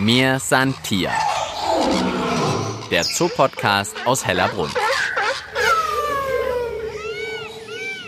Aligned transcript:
Mir 0.00 0.38
san 0.38 0.74
Tier. 0.82 1.10
Der 2.90 3.02
Zoopodcast 3.02 3.94
aus 4.06 4.26
Hellerbrunn. 4.26 4.70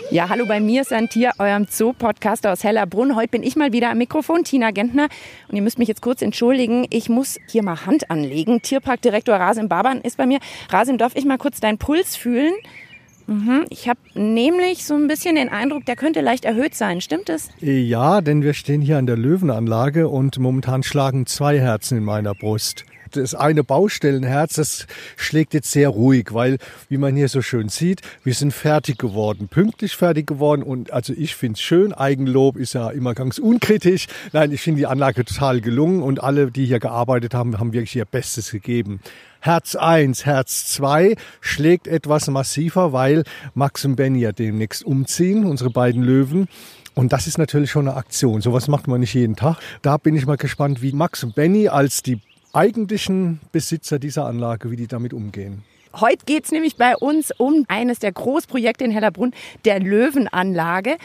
Ja, 0.09 0.27
hallo 0.29 0.47
bei 0.47 0.59
mir 0.59 0.83
Tier, 1.09 1.33
eurem 1.37 1.67
Zoo-Podcast 1.69 2.47
aus 2.47 2.63
Hellerbrunn. 2.63 3.15
Heute 3.15 3.29
bin 3.29 3.43
ich 3.43 3.55
mal 3.55 3.73
wieder 3.73 3.91
am 3.91 3.99
Mikrofon, 3.99 4.43
Tina 4.43 4.71
Gentner. 4.71 5.07
Und 5.49 5.55
ihr 5.55 5.61
müsst 5.61 5.77
mich 5.77 5.87
jetzt 5.87 6.01
kurz 6.01 6.23
entschuldigen. 6.23 6.87
Ich 6.89 7.09
muss 7.09 7.39
hier 7.47 7.61
mal 7.61 7.85
Hand 7.85 8.09
anlegen. 8.09 8.63
Tierparkdirektor 8.63 9.35
Rasim 9.35 9.69
Baban 9.69 10.01
ist 10.01 10.17
bei 10.17 10.25
mir. 10.25 10.39
Rasim, 10.69 10.97
darf 10.97 11.15
ich 11.15 11.25
mal 11.25 11.37
kurz 11.37 11.59
deinen 11.59 11.77
Puls 11.77 12.15
fühlen? 12.15 12.53
Mhm. 13.27 13.65
Ich 13.69 13.87
habe 13.87 13.99
nämlich 14.13 14.85
so 14.85 14.95
ein 14.95 15.07
bisschen 15.07 15.35
den 15.35 15.49
Eindruck, 15.49 15.85
der 15.85 15.95
könnte 15.95 16.21
leicht 16.21 16.45
erhöht 16.45 16.75
sein. 16.75 17.01
Stimmt 17.01 17.29
es? 17.29 17.49
Ja, 17.59 18.21
denn 18.21 18.43
wir 18.43 18.53
stehen 18.53 18.81
hier 18.81 18.97
an 18.97 19.05
der 19.05 19.17
Löwenanlage 19.17 20.07
und 20.07 20.39
momentan 20.39 20.83
schlagen 20.83 21.25
zwei 21.25 21.59
Herzen 21.59 21.99
in 21.99 22.03
meiner 22.03 22.35
Brust 22.35 22.85
das 23.15 23.35
eine 23.35 23.63
Baustellenherz, 23.63 24.55
das 24.55 24.87
schlägt 25.15 25.53
jetzt 25.53 25.71
sehr 25.71 25.89
ruhig, 25.89 26.33
weil, 26.33 26.57
wie 26.89 26.97
man 26.97 27.15
hier 27.15 27.29
so 27.29 27.41
schön 27.41 27.69
sieht, 27.69 28.01
wir 28.23 28.33
sind 28.33 28.53
fertig 28.53 28.97
geworden, 28.97 29.47
pünktlich 29.47 29.95
fertig 29.95 30.27
geworden 30.27 30.63
und 30.63 30.91
also 30.91 31.13
ich 31.15 31.35
finde 31.35 31.57
es 31.57 31.61
schön. 31.61 31.93
Eigenlob 31.93 32.57
ist 32.57 32.73
ja 32.73 32.89
immer 32.89 33.13
ganz 33.13 33.37
unkritisch. 33.37 34.07
Nein, 34.31 34.51
ich 34.51 34.61
finde 34.61 34.79
die 34.79 34.87
Anlage 34.87 35.25
total 35.25 35.61
gelungen 35.61 36.01
und 36.01 36.23
alle, 36.23 36.51
die 36.51 36.65
hier 36.65 36.79
gearbeitet 36.79 37.33
haben, 37.33 37.59
haben 37.59 37.73
wirklich 37.73 37.95
ihr 37.95 38.05
Bestes 38.05 38.51
gegeben. 38.51 38.99
Herz 39.39 39.75
1, 39.75 40.25
Herz 40.25 40.67
2 40.67 41.15
schlägt 41.41 41.87
etwas 41.87 42.27
massiver, 42.27 42.93
weil 42.93 43.23
Max 43.53 43.83
und 43.83 43.97
Benny 43.97 44.21
ja 44.21 44.31
demnächst 44.31 44.85
umziehen, 44.85 45.45
unsere 45.45 45.69
beiden 45.69 46.01
Löwen. 46.01 46.47
Und 46.95 47.11
das 47.11 47.27
ist 47.27 47.37
natürlich 47.37 47.71
schon 47.71 47.87
eine 47.87 47.97
Aktion. 47.97 48.41
Sowas 48.41 48.67
macht 48.67 48.87
man 48.87 48.99
nicht 49.01 49.13
jeden 49.13 49.35
Tag. 49.35 49.57
Da 49.81 49.97
bin 49.97 50.15
ich 50.15 50.25
mal 50.25 50.37
gespannt, 50.37 50.81
wie 50.81 50.93
Max 50.93 51.23
und 51.23 51.35
Benny 51.35 51.67
als 51.67 52.03
die 52.03 52.21
eigentlichen 52.53 53.41
Besitzer 53.51 53.99
dieser 53.99 54.25
Anlage, 54.25 54.71
wie 54.71 54.75
die 54.75 54.87
damit 54.87 55.13
umgehen. 55.13 55.63
Heute 55.99 56.25
geht 56.25 56.45
es 56.45 56.51
nämlich 56.51 56.77
bei 56.77 56.95
uns 56.95 57.31
um 57.37 57.65
eines 57.67 57.99
der 57.99 58.11
Großprojekte 58.11 58.83
in 58.83 58.91
Hellerbrunn, 58.91 59.31
der 59.65 59.79
Löwenanlage. 59.79 60.97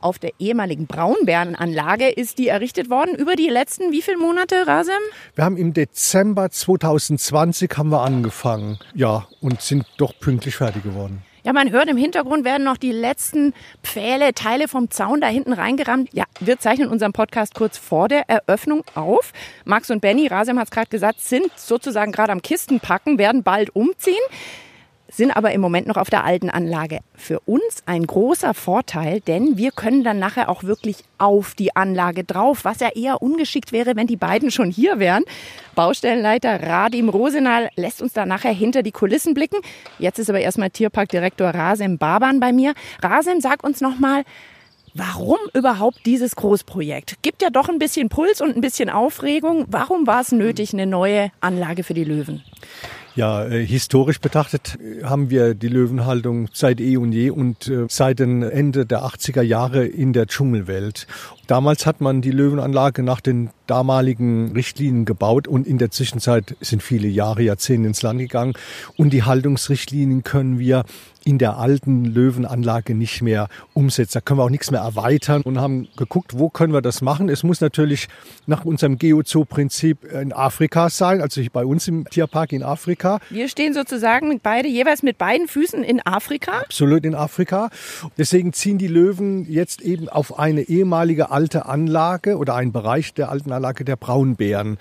Auf 0.00 0.18
der 0.18 0.30
ehemaligen 0.38 0.86
Braunbärenanlage 0.86 2.08
ist 2.08 2.38
die 2.38 2.48
errichtet 2.48 2.88
worden. 2.88 3.14
Über 3.16 3.36
die 3.36 3.50
letzten 3.50 3.92
wie 3.92 4.00
viele 4.00 4.16
Monate, 4.16 4.66
Rasem? 4.66 4.94
Wir 5.34 5.44
haben 5.44 5.58
im 5.58 5.74
Dezember 5.74 6.50
2020 6.50 7.70
haben 7.76 7.90
wir 7.90 8.00
angefangen. 8.00 8.78
Ja, 8.94 9.26
und 9.42 9.60
sind 9.60 9.84
doch 9.98 10.18
pünktlich 10.18 10.56
fertig 10.56 10.84
geworden. 10.84 11.22
Ja, 11.42 11.52
man 11.52 11.70
hört 11.70 11.88
im 11.88 11.96
Hintergrund 11.96 12.44
werden 12.44 12.64
noch 12.64 12.76
die 12.76 12.92
letzten 12.92 13.54
Pfähle, 13.82 14.34
Teile 14.34 14.68
vom 14.68 14.90
Zaun 14.90 15.20
da 15.20 15.28
hinten 15.28 15.52
reingerammt. 15.52 16.10
Ja, 16.12 16.24
wir 16.40 16.58
zeichnen 16.58 16.88
unseren 16.88 17.12
Podcast 17.12 17.54
kurz 17.54 17.78
vor 17.78 18.08
der 18.08 18.28
Eröffnung 18.28 18.84
auf. 18.94 19.32
Max 19.64 19.90
und 19.90 20.00
Benny, 20.00 20.26
Rasem 20.26 20.58
hat 20.58 20.66
es 20.66 20.70
gerade 20.70 20.88
gesagt, 20.88 21.20
sind 21.20 21.50
sozusagen 21.56 22.12
gerade 22.12 22.32
am 22.32 22.42
Kistenpacken, 22.42 23.18
werden 23.18 23.42
bald 23.42 23.74
umziehen 23.74 24.20
sind 25.12 25.30
aber 25.32 25.52
im 25.52 25.60
Moment 25.60 25.86
noch 25.86 25.96
auf 25.96 26.10
der 26.10 26.24
alten 26.24 26.50
Anlage. 26.50 27.00
Für 27.14 27.40
uns 27.40 27.82
ein 27.86 28.06
großer 28.06 28.54
Vorteil, 28.54 29.20
denn 29.20 29.56
wir 29.56 29.70
können 29.70 30.04
dann 30.04 30.18
nachher 30.18 30.48
auch 30.48 30.62
wirklich 30.62 30.98
auf 31.18 31.54
die 31.54 31.74
Anlage 31.76 32.24
drauf, 32.24 32.64
was 32.64 32.80
ja 32.80 32.88
eher 32.88 33.22
ungeschickt 33.22 33.72
wäre, 33.72 33.96
wenn 33.96 34.06
die 34.06 34.16
beiden 34.16 34.50
schon 34.50 34.70
hier 34.70 34.98
wären. 34.98 35.24
Baustellenleiter 35.74 36.62
Radim 36.62 37.08
Rosenal 37.08 37.70
lässt 37.76 38.02
uns 38.02 38.12
da 38.12 38.26
nachher 38.26 38.52
hinter 38.52 38.82
die 38.82 38.92
Kulissen 38.92 39.34
blicken. 39.34 39.58
Jetzt 39.98 40.18
ist 40.18 40.30
aber 40.30 40.40
erstmal 40.40 40.70
Tierparkdirektor 40.70 41.50
Rasem 41.50 41.98
Baban 41.98 42.40
bei 42.40 42.52
mir. 42.52 42.74
Rasem, 43.02 43.40
sag 43.40 43.64
uns 43.64 43.80
nochmal, 43.80 44.24
Warum 44.92 45.38
überhaupt 45.54 46.04
dieses 46.04 46.34
Großprojekt? 46.34 47.22
Gibt 47.22 47.42
ja 47.42 47.50
doch 47.50 47.68
ein 47.68 47.78
bisschen 47.78 48.08
Puls 48.08 48.40
und 48.40 48.56
ein 48.56 48.60
bisschen 48.60 48.90
Aufregung. 48.90 49.66
Warum 49.68 50.08
war 50.08 50.20
es 50.20 50.32
nötig, 50.32 50.72
eine 50.72 50.86
neue 50.86 51.30
Anlage 51.40 51.84
für 51.84 51.94
die 51.94 52.02
Löwen? 52.02 52.42
Ja, 53.16 53.44
äh, 53.44 53.66
historisch 53.66 54.20
betrachtet 54.20 54.78
äh, 54.80 55.04
haben 55.04 55.30
wir 55.30 55.54
die 55.54 55.68
Löwenhaltung 55.68 56.48
seit 56.52 56.80
eh 56.80 56.96
und 56.96 57.12
je 57.12 57.30
und 57.30 57.68
äh, 57.68 57.86
seit 57.88 58.20
dem 58.20 58.42
Ende 58.42 58.86
der 58.86 59.02
80er 59.02 59.42
Jahre 59.42 59.84
in 59.84 60.12
der 60.12 60.26
Dschungelwelt. 60.26 61.06
Damals 61.50 61.84
hat 61.84 62.00
man 62.00 62.22
die 62.22 62.30
Löwenanlage 62.30 63.02
nach 63.02 63.20
den 63.20 63.50
damaligen 63.66 64.52
Richtlinien 64.52 65.04
gebaut 65.04 65.48
und 65.48 65.66
in 65.66 65.78
der 65.78 65.90
Zwischenzeit 65.90 66.56
sind 66.60 66.80
viele 66.80 67.08
Jahre, 67.08 67.42
Jahrzehnte 67.42 67.88
ins 67.88 68.02
Land 68.02 68.20
gegangen 68.20 68.52
und 68.96 69.12
die 69.12 69.24
Haltungsrichtlinien 69.24 70.22
können 70.22 70.60
wir 70.60 70.84
in 71.24 71.38
der 71.38 71.58
alten 71.58 72.04
Löwenanlage 72.04 72.94
nicht 72.94 73.20
mehr 73.22 73.48
umsetzen. 73.74 74.12
Da 74.14 74.20
können 74.20 74.40
wir 74.40 74.44
auch 74.44 74.50
nichts 74.50 74.70
mehr 74.70 74.80
erweitern 74.80 75.42
und 75.42 75.60
haben 75.60 75.88
geguckt, 75.96 76.38
wo 76.38 76.48
können 76.48 76.72
wir 76.72 76.80
das 76.80 77.02
machen. 77.02 77.28
Es 77.28 77.42
muss 77.42 77.60
natürlich 77.60 78.08
nach 78.46 78.64
unserem 78.64 78.98
Geozoo-Prinzip 78.98 80.04
in 80.04 80.32
Afrika 80.32 80.88
sein, 80.88 81.20
also 81.20 81.42
bei 81.52 81.64
uns 81.64 81.86
im 81.88 82.06
Tierpark 82.06 82.52
in 82.52 82.62
Afrika. 82.62 83.20
Wir 83.28 83.48
stehen 83.48 83.74
sozusagen 83.74 84.28
mit 84.28 84.42
beide, 84.42 84.68
jeweils 84.68 85.02
mit 85.02 85.18
beiden 85.18 85.46
Füßen 85.46 85.84
in 85.84 86.00
Afrika. 86.04 86.60
Absolut 86.60 87.04
in 87.04 87.14
Afrika. 87.14 87.70
Deswegen 88.16 88.52
ziehen 88.52 88.78
die 88.78 88.88
Löwen 88.88 89.50
jetzt 89.50 89.82
eben 89.82 90.08
auf 90.08 90.38
eine 90.38 90.62
ehemalige 90.62 91.30
alte 91.40 91.64
Anlage 91.64 92.36
oder 92.36 92.54
einen 92.54 92.70
Bereich 92.70 93.14
der 93.14 93.30
alten 93.30 93.50
Anlage 93.50 93.82
der 93.86 93.96
Braunbären. 93.96 94.76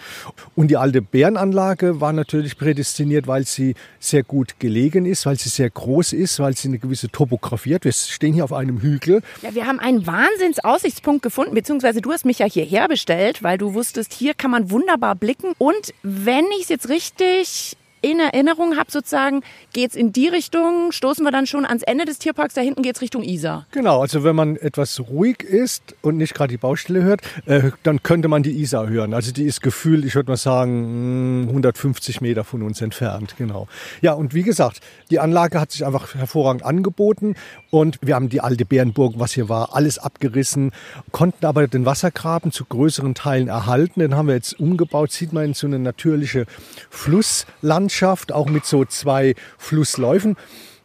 Und 0.57 0.67
die 0.67 0.75
alte 0.75 1.01
Bärenanlage 1.01 2.01
war 2.01 2.11
natürlich 2.11 2.57
prädestiniert, 2.57 3.27
weil 3.27 3.45
sie 3.45 3.75
sehr 3.97 4.23
gut 4.23 4.59
gelegen 4.59 5.05
ist, 5.05 5.25
weil 5.25 5.39
sie 5.39 5.47
sehr 5.47 5.69
groß 5.69 6.11
ist, 6.11 6.41
weil 6.41 6.57
sie 6.57 6.67
eine 6.67 6.79
gewisse 6.79 7.07
Topografie 7.09 7.75
hat. 7.75 7.85
Wir 7.85 7.93
stehen 7.93 8.33
hier 8.33 8.43
auf 8.43 8.51
einem 8.51 8.81
Hügel. 8.81 9.21
Ja, 9.41 9.55
wir 9.55 9.67
haben 9.67 9.79
einen 9.79 10.05
Wahnsinnsaussichtspunkt 10.05 11.23
gefunden, 11.23 11.55
beziehungsweise 11.55 12.01
du 12.01 12.11
hast 12.11 12.25
mich 12.25 12.39
ja 12.39 12.45
hierher 12.45 12.89
bestellt, 12.89 13.41
weil 13.41 13.57
du 13.57 13.73
wusstest, 13.73 14.11
hier 14.11 14.33
kann 14.33 14.51
man 14.51 14.69
wunderbar 14.69 15.15
blicken. 15.15 15.53
Und 15.57 15.93
wenn 16.03 16.43
ich 16.57 16.63
es 16.63 16.69
jetzt 16.69 16.89
richtig 16.89 17.77
in 18.01 18.19
Erinnerung 18.19 18.77
habe, 18.77 18.91
sozusagen, 18.91 19.41
geht 19.73 19.91
es 19.91 19.95
in 19.95 20.13
die 20.13 20.27
Richtung, 20.27 20.91
stoßen 20.91 21.23
wir 21.23 21.31
dann 21.31 21.45
schon 21.45 21.65
ans 21.65 21.83
Ende 21.83 22.05
des 22.05 22.19
Tierparks, 22.19 22.53
da 22.53 22.61
hinten 22.61 22.81
geht 22.81 22.95
es 22.95 23.01
Richtung 23.01 23.23
Isar. 23.23 23.65
Genau, 23.71 24.01
also 24.01 24.23
wenn 24.23 24.35
man 24.35 24.55
etwas 24.55 24.99
ruhig 24.99 25.43
ist 25.43 25.95
und 26.01 26.17
nicht 26.17 26.33
gerade 26.33 26.51
die 26.51 26.57
Baustelle 26.57 27.03
hört, 27.03 27.21
äh, 27.45 27.71
dann 27.83 28.01
könnte 28.03 28.27
man 28.27 28.43
die 28.43 28.51
Isar 28.61 28.87
hören. 28.87 29.13
Also 29.13 29.31
die 29.31 29.43
ist 29.43 29.61
gefühlt, 29.61 30.05
ich 30.05 30.15
würde 30.15 30.31
mal 30.31 30.37
sagen, 30.37 31.47
150 31.49 32.17
hm, 32.17 32.27
Meter 32.27 32.43
von 32.43 32.63
uns 32.63 32.81
entfernt, 32.81 33.35
genau. 33.37 33.67
Ja, 34.01 34.13
und 34.13 34.33
wie 34.33 34.43
gesagt, 34.43 34.79
die 35.09 35.19
Anlage 35.19 35.59
hat 35.59 35.71
sich 35.71 35.85
einfach 35.85 36.15
hervorragend 36.15 36.63
angeboten 36.63 37.35
und 37.69 37.99
wir 38.01 38.15
haben 38.15 38.29
die 38.29 38.41
alte 38.41 38.65
Bärenburg, 38.65 39.15
was 39.17 39.33
hier 39.33 39.49
war, 39.49 39.75
alles 39.75 39.99
abgerissen, 39.99 40.71
konnten 41.11 41.45
aber 41.45 41.67
den 41.67 41.85
Wassergraben 41.85 42.51
zu 42.51 42.65
größeren 42.65 43.13
Teilen 43.13 43.49
erhalten. 43.49 43.99
Den 43.99 44.15
haben 44.15 44.27
wir 44.27 44.35
jetzt 44.35 44.59
umgebaut, 44.59 45.11
sieht 45.11 45.33
man 45.33 45.45
in 45.45 45.53
so 45.53 45.67
eine 45.67 45.79
natürliche 45.79 46.45
Flusslandschaft 46.89 47.88
Landschaft, 47.89 48.31
auch 48.31 48.45
mit 48.45 48.65
so 48.65 48.85
zwei 48.85 49.33
Flussläufen. 49.57 50.37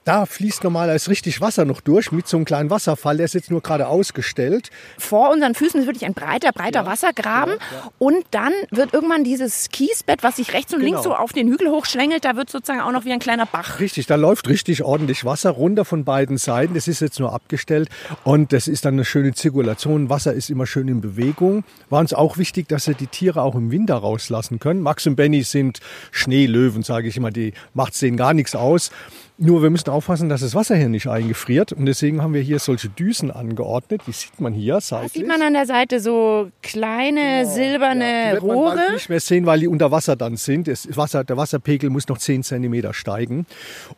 Da 0.04 0.26
fließt 0.26 0.64
normalerweise 0.64 1.08
richtig 1.08 1.40
Wasser 1.40 1.64
noch 1.64 1.80
durch 1.80 2.12
mit 2.12 2.28
so 2.28 2.36
einem 2.36 2.44
kleinen 2.44 2.68
Wasserfall. 2.68 3.16
Der 3.16 3.24
ist 3.24 3.32
jetzt 3.32 3.50
nur 3.50 3.62
gerade 3.62 3.88
ausgestellt. 3.88 4.70
Vor 4.98 5.30
unseren 5.30 5.54
Füßen 5.54 5.80
ist 5.80 5.86
wirklich 5.86 6.04
ein 6.04 6.12
breiter, 6.12 6.52
breiter 6.52 6.80
ja, 6.80 6.86
Wassergraben. 6.86 7.54
Ja, 7.54 7.76
ja. 7.78 7.90
Und 7.98 8.26
dann 8.30 8.52
wird 8.70 8.92
irgendwann 8.92 9.24
dieses 9.24 9.70
Kiesbett, 9.70 10.22
was 10.22 10.36
sich 10.36 10.52
rechts 10.52 10.74
und 10.74 10.80
genau. 10.80 10.92
links 10.92 11.04
so 11.04 11.14
auf 11.14 11.32
den 11.32 11.48
Hügel 11.48 11.70
hochschlängelt, 11.70 12.22
da 12.26 12.36
wird 12.36 12.50
sozusagen 12.50 12.82
auch 12.82 12.92
noch 12.92 13.06
wie 13.06 13.12
ein 13.12 13.18
kleiner 13.18 13.46
Bach. 13.46 13.80
Richtig, 13.80 14.04
da 14.06 14.16
läuft 14.16 14.46
richtig 14.48 14.82
ordentlich 14.82 15.24
Wasser 15.24 15.50
runter 15.50 15.86
von 15.86 16.04
beiden 16.04 16.36
Seiten. 16.36 16.74
Das 16.74 16.86
ist 16.86 17.00
jetzt 17.00 17.18
nur 17.18 17.32
abgestellt. 17.32 17.88
Und 18.24 18.52
das 18.52 18.68
ist 18.68 18.84
dann 18.84 18.94
eine 18.94 19.06
schöne 19.06 19.32
Zirkulation. 19.32 20.10
Wasser 20.10 20.34
ist 20.34 20.50
immer 20.50 20.66
schön 20.66 20.86
in 20.88 21.00
Bewegung. 21.00 21.64
War 21.88 22.00
uns 22.00 22.12
auch 22.12 22.36
wichtig, 22.36 22.68
dass 22.68 22.86
wir 22.86 22.94
die 22.94 23.06
Tiere 23.06 23.40
auch 23.40 23.54
im 23.54 23.70
Winter 23.70 23.94
rauslassen 23.94 24.58
können. 24.58 24.82
Max 24.82 25.06
und 25.06 25.16
Benny 25.16 25.44
sind 25.44 25.80
Schneelöwen, 26.10 26.82
sage 26.82 27.08
ich 27.08 27.16
immer. 27.16 27.30
Die 27.30 27.54
macht 27.72 28.00
denen 28.02 28.18
gar 28.18 28.34
nichts 28.34 28.54
aus. 28.54 28.90
Nur 29.36 29.62
wir 29.62 29.70
müssen 29.70 29.90
aufpassen, 29.90 30.28
dass 30.28 30.42
das 30.42 30.54
Wasser 30.54 30.76
hier 30.76 30.88
nicht 30.88 31.08
eingefriert. 31.08 31.72
Und 31.72 31.86
deswegen 31.86 32.22
haben 32.22 32.34
wir 32.34 32.40
hier 32.40 32.60
solche 32.60 32.88
Düsen 32.88 33.32
angeordnet. 33.32 34.02
Die 34.06 34.12
sieht 34.12 34.40
man 34.40 34.52
hier 34.52 34.80
seitlich. 34.80 35.12
Das 35.12 35.20
sieht 35.20 35.26
man 35.26 35.42
an 35.42 35.54
der 35.54 35.66
Seite 35.66 35.98
so 35.98 36.50
kleine 36.62 37.40
genau. 37.40 37.52
silberne 37.52 38.04
ja, 38.04 38.32
die 38.34 38.46
Rohre. 38.46 38.76
Man 38.76 38.92
nicht 38.94 39.08
mehr 39.08 39.18
sehen, 39.18 39.44
weil 39.44 39.58
die 39.58 39.66
unter 39.66 39.90
Wasser 39.90 40.14
dann 40.14 40.36
sind. 40.36 40.68
Das 40.68 40.86
Wasser, 40.96 41.24
der 41.24 41.36
Wasserpegel 41.36 41.90
muss 41.90 42.06
noch 42.06 42.18
10 42.18 42.44
cm 42.44 42.92
steigen. 42.92 43.46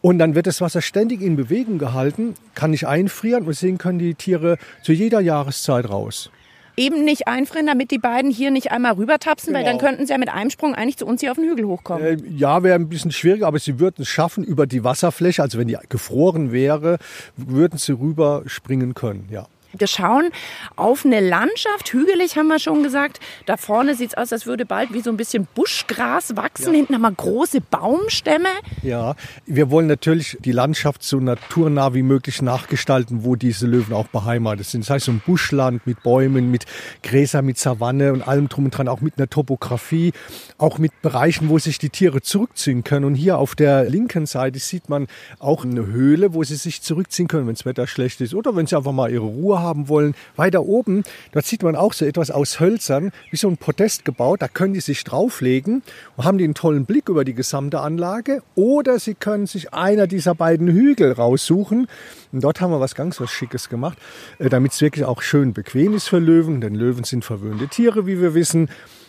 Und 0.00 0.18
dann 0.18 0.34
wird 0.34 0.46
das 0.46 0.62
Wasser 0.62 0.80
ständig 0.80 1.20
in 1.20 1.36
Bewegung 1.36 1.76
gehalten, 1.76 2.34
kann 2.54 2.70
nicht 2.70 2.86
einfrieren. 2.86 3.42
Und 3.42 3.48
deswegen 3.48 3.76
können 3.76 3.98
die 3.98 4.14
Tiere 4.14 4.56
zu 4.82 4.92
jeder 4.92 5.20
Jahreszeit 5.20 5.90
raus 5.90 6.30
eben 6.76 7.04
nicht 7.04 7.26
einfrieren, 7.26 7.66
damit 7.66 7.90
die 7.90 7.98
beiden 7.98 8.30
hier 8.30 8.50
nicht 8.50 8.70
einmal 8.70 8.92
rübertapsen, 8.92 9.52
genau. 9.52 9.58
weil 9.58 9.64
dann 9.64 9.78
genau. 9.78 9.90
könnten 9.90 10.06
sie 10.06 10.12
ja 10.12 10.18
mit 10.18 10.28
einem 10.28 10.50
Sprung 10.50 10.74
eigentlich 10.74 10.98
zu 10.98 11.06
uns 11.06 11.20
hier 11.20 11.30
auf 11.30 11.38
den 11.38 11.48
Hügel 11.48 11.66
hochkommen. 11.66 12.04
Äh, 12.04 12.16
ja, 12.36 12.62
wäre 12.62 12.74
ein 12.74 12.88
bisschen 12.88 13.12
schwieriger, 13.12 13.46
aber 13.46 13.58
sie 13.58 13.80
würden 13.80 14.02
es 14.02 14.08
schaffen 14.08 14.44
über 14.44 14.66
die 14.66 14.84
Wasserfläche, 14.84 15.42
also 15.42 15.58
wenn 15.58 15.68
die 15.68 15.78
gefroren 15.88 16.52
wäre, 16.52 16.98
würden 17.36 17.78
sie 17.78 17.92
rüberspringen 17.92 18.94
können, 18.94 19.28
ja. 19.30 19.46
Wir 19.78 19.86
schauen 19.86 20.30
auf 20.76 21.04
eine 21.04 21.20
Landschaft, 21.20 21.92
hügelig 21.92 22.36
haben 22.36 22.48
wir 22.48 22.58
schon 22.58 22.82
gesagt. 22.82 23.20
Da 23.46 23.56
vorne 23.56 23.94
sieht 23.94 24.10
es 24.10 24.16
aus, 24.16 24.32
als 24.32 24.46
würde 24.46 24.64
bald 24.64 24.92
wie 24.92 25.00
so 25.00 25.10
ein 25.10 25.16
bisschen 25.16 25.46
Buschgras 25.54 26.36
wachsen. 26.36 26.72
Ja. 26.72 26.76
Hinten 26.78 26.94
haben 26.94 27.02
wir 27.02 27.12
große 27.12 27.60
Baumstämme. 27.60 28.48
Ja, 28.82 29.14
wir 29.46 29.70
wollen 29.70 29.86
natürlich 29.86 30.36
die 30.40 30.52
Landschaft 30.52 31.02
so 31.02 31.18
naturnah 31.18 31.94
wie 31.94 32.02
möglich 32.02 32.42
nachgestalten, 32.42 33.24
wo 33.24 33.36
diese 33.36 33.66
Löwen 33.66 33.94
auch 33.94 34.08
beheimatet 34.08 34.66
sind. 34.66 34.82
Das 34.82 34.90
heißt, 34.90 35.06
so 35.06 35.12
ein 35.12 35.22
Buschland 35.24 35.86
mit 35.86 36.02
Bäumen, 36.02 36.50
mit 36.50 36.66
Gräser, 37.02 37.42
mit 37.42 37.58
Savanne 37.58 38.12
und 38.12 38.26
allem 38.26 38.48
drum 38.48 38.66
und 38.66 38.70
dran, 38.70 38.88
auch 38.88 39.00
mit 39.00 39.18
einer 39.18 39.28
Topografie, 39.28 40.12
auch 40.58 40.78
mit 40.78 41.02
Bereichen, 41.02 41.48
wo 41.48 41.58
sich 41.58 41.78
die 41.78 41.90
Tiere 41.90 42.22
zurückziehen 42.22 42.84
können. 42.84 43.04
Und 43.04 43.14
hier 43.14 43.38
auf 43.38 43.54
der 43.54 43.88
linken 43.88 44.26
Seite 44.26 44.58
sieht 44.58 44.88
man 44.88 45.06
auch 45.38 45.64
eine 45.64 45.86
Höhle, 45.86 46.34
wo 46.34 46.44
sie 46.44 46.56
sich 46.56 46.82
zurückziehen 46.82 47.28
können, 47.28 47.46
wenn 47.46 47.54
das 47.54 47.66
Wetter 47.66 47.86
schlecht 47.86 48.20
ist 48.20 48.34
oder 48.34 48.56
wenn 48.56 48.66
sie 48.66 48.76
einfach 48.76 48.92
mal 48.92 49.10
ihre 49.10 49.24
Ruhe 49.24 49.58
haben 49.58 49.65
wollen. 49.88 50.14
Weiter 50.36 50.64
oben, 50.64 51.02
dort 51.32 51.44
sieht 51.44 51.62
man 51.62 51.76
auch 51.76 51.92
so 51.92 52.04
etwas 52.04 52.30
aus 52.30 52.60
Hölzern, 52.60 53.10
wie 53.30 53.36
so 53.36 53.48
ein 53.48 53.56
Podest 53.56 54.04
gebaut. 54.04 54.42
Da 54.42 54.48
können 54.48 54.74
die 54.74 54.80
sich 54.80 55.04
drauflegen 55.04 55.82
und 56.16 56.24
haben 56.24 56.38
einen 56.38 56.54
tollen 56.54 56.86
Blick 56.86 57.08
über 57.08 57.24
die 57.24 57.34
gesamte 57.34 57.80
Anlage. 57.80 58.42
Oder 58.54 58.98
sie 58.98 59.14
können 59.14 59.46
sich 59.46 59.74
einer 59.74 60.06
dieser 60.06 60.34
beiden 60.34 60.68
Hügel 60.68 61.12
raussuchen. 61.12 61.88
Und 62.32 62.44
dort 62.44 62.60
haben 62.60 62.70
wir 62.70 62.80
was 62.80 62.94
ganz 62.94 63.20
was 63.20 63.30
Schickes 63.30 63.68
gemacht, 63.68 63.98
äh, 64.38 64.48
damit 64.48 64.72
es 64.72 64.80
wirklich 64.80 65.04
auch 65.04 65.22
schön 65.22 65.52
bequem 65.52 65.94
ist 65.94 66.08
für 66.08 66.18
Löwen. 66.18 66.60
Denn 66.60 66.74
Löwen 66.74 67.04
sind 67.04 67.24
verwöhnte 67.24 67.68
Tiere, 67.68 68.06
wie 68.06 68.20
wir 68.20 68.34
wissen. 68.34 68.68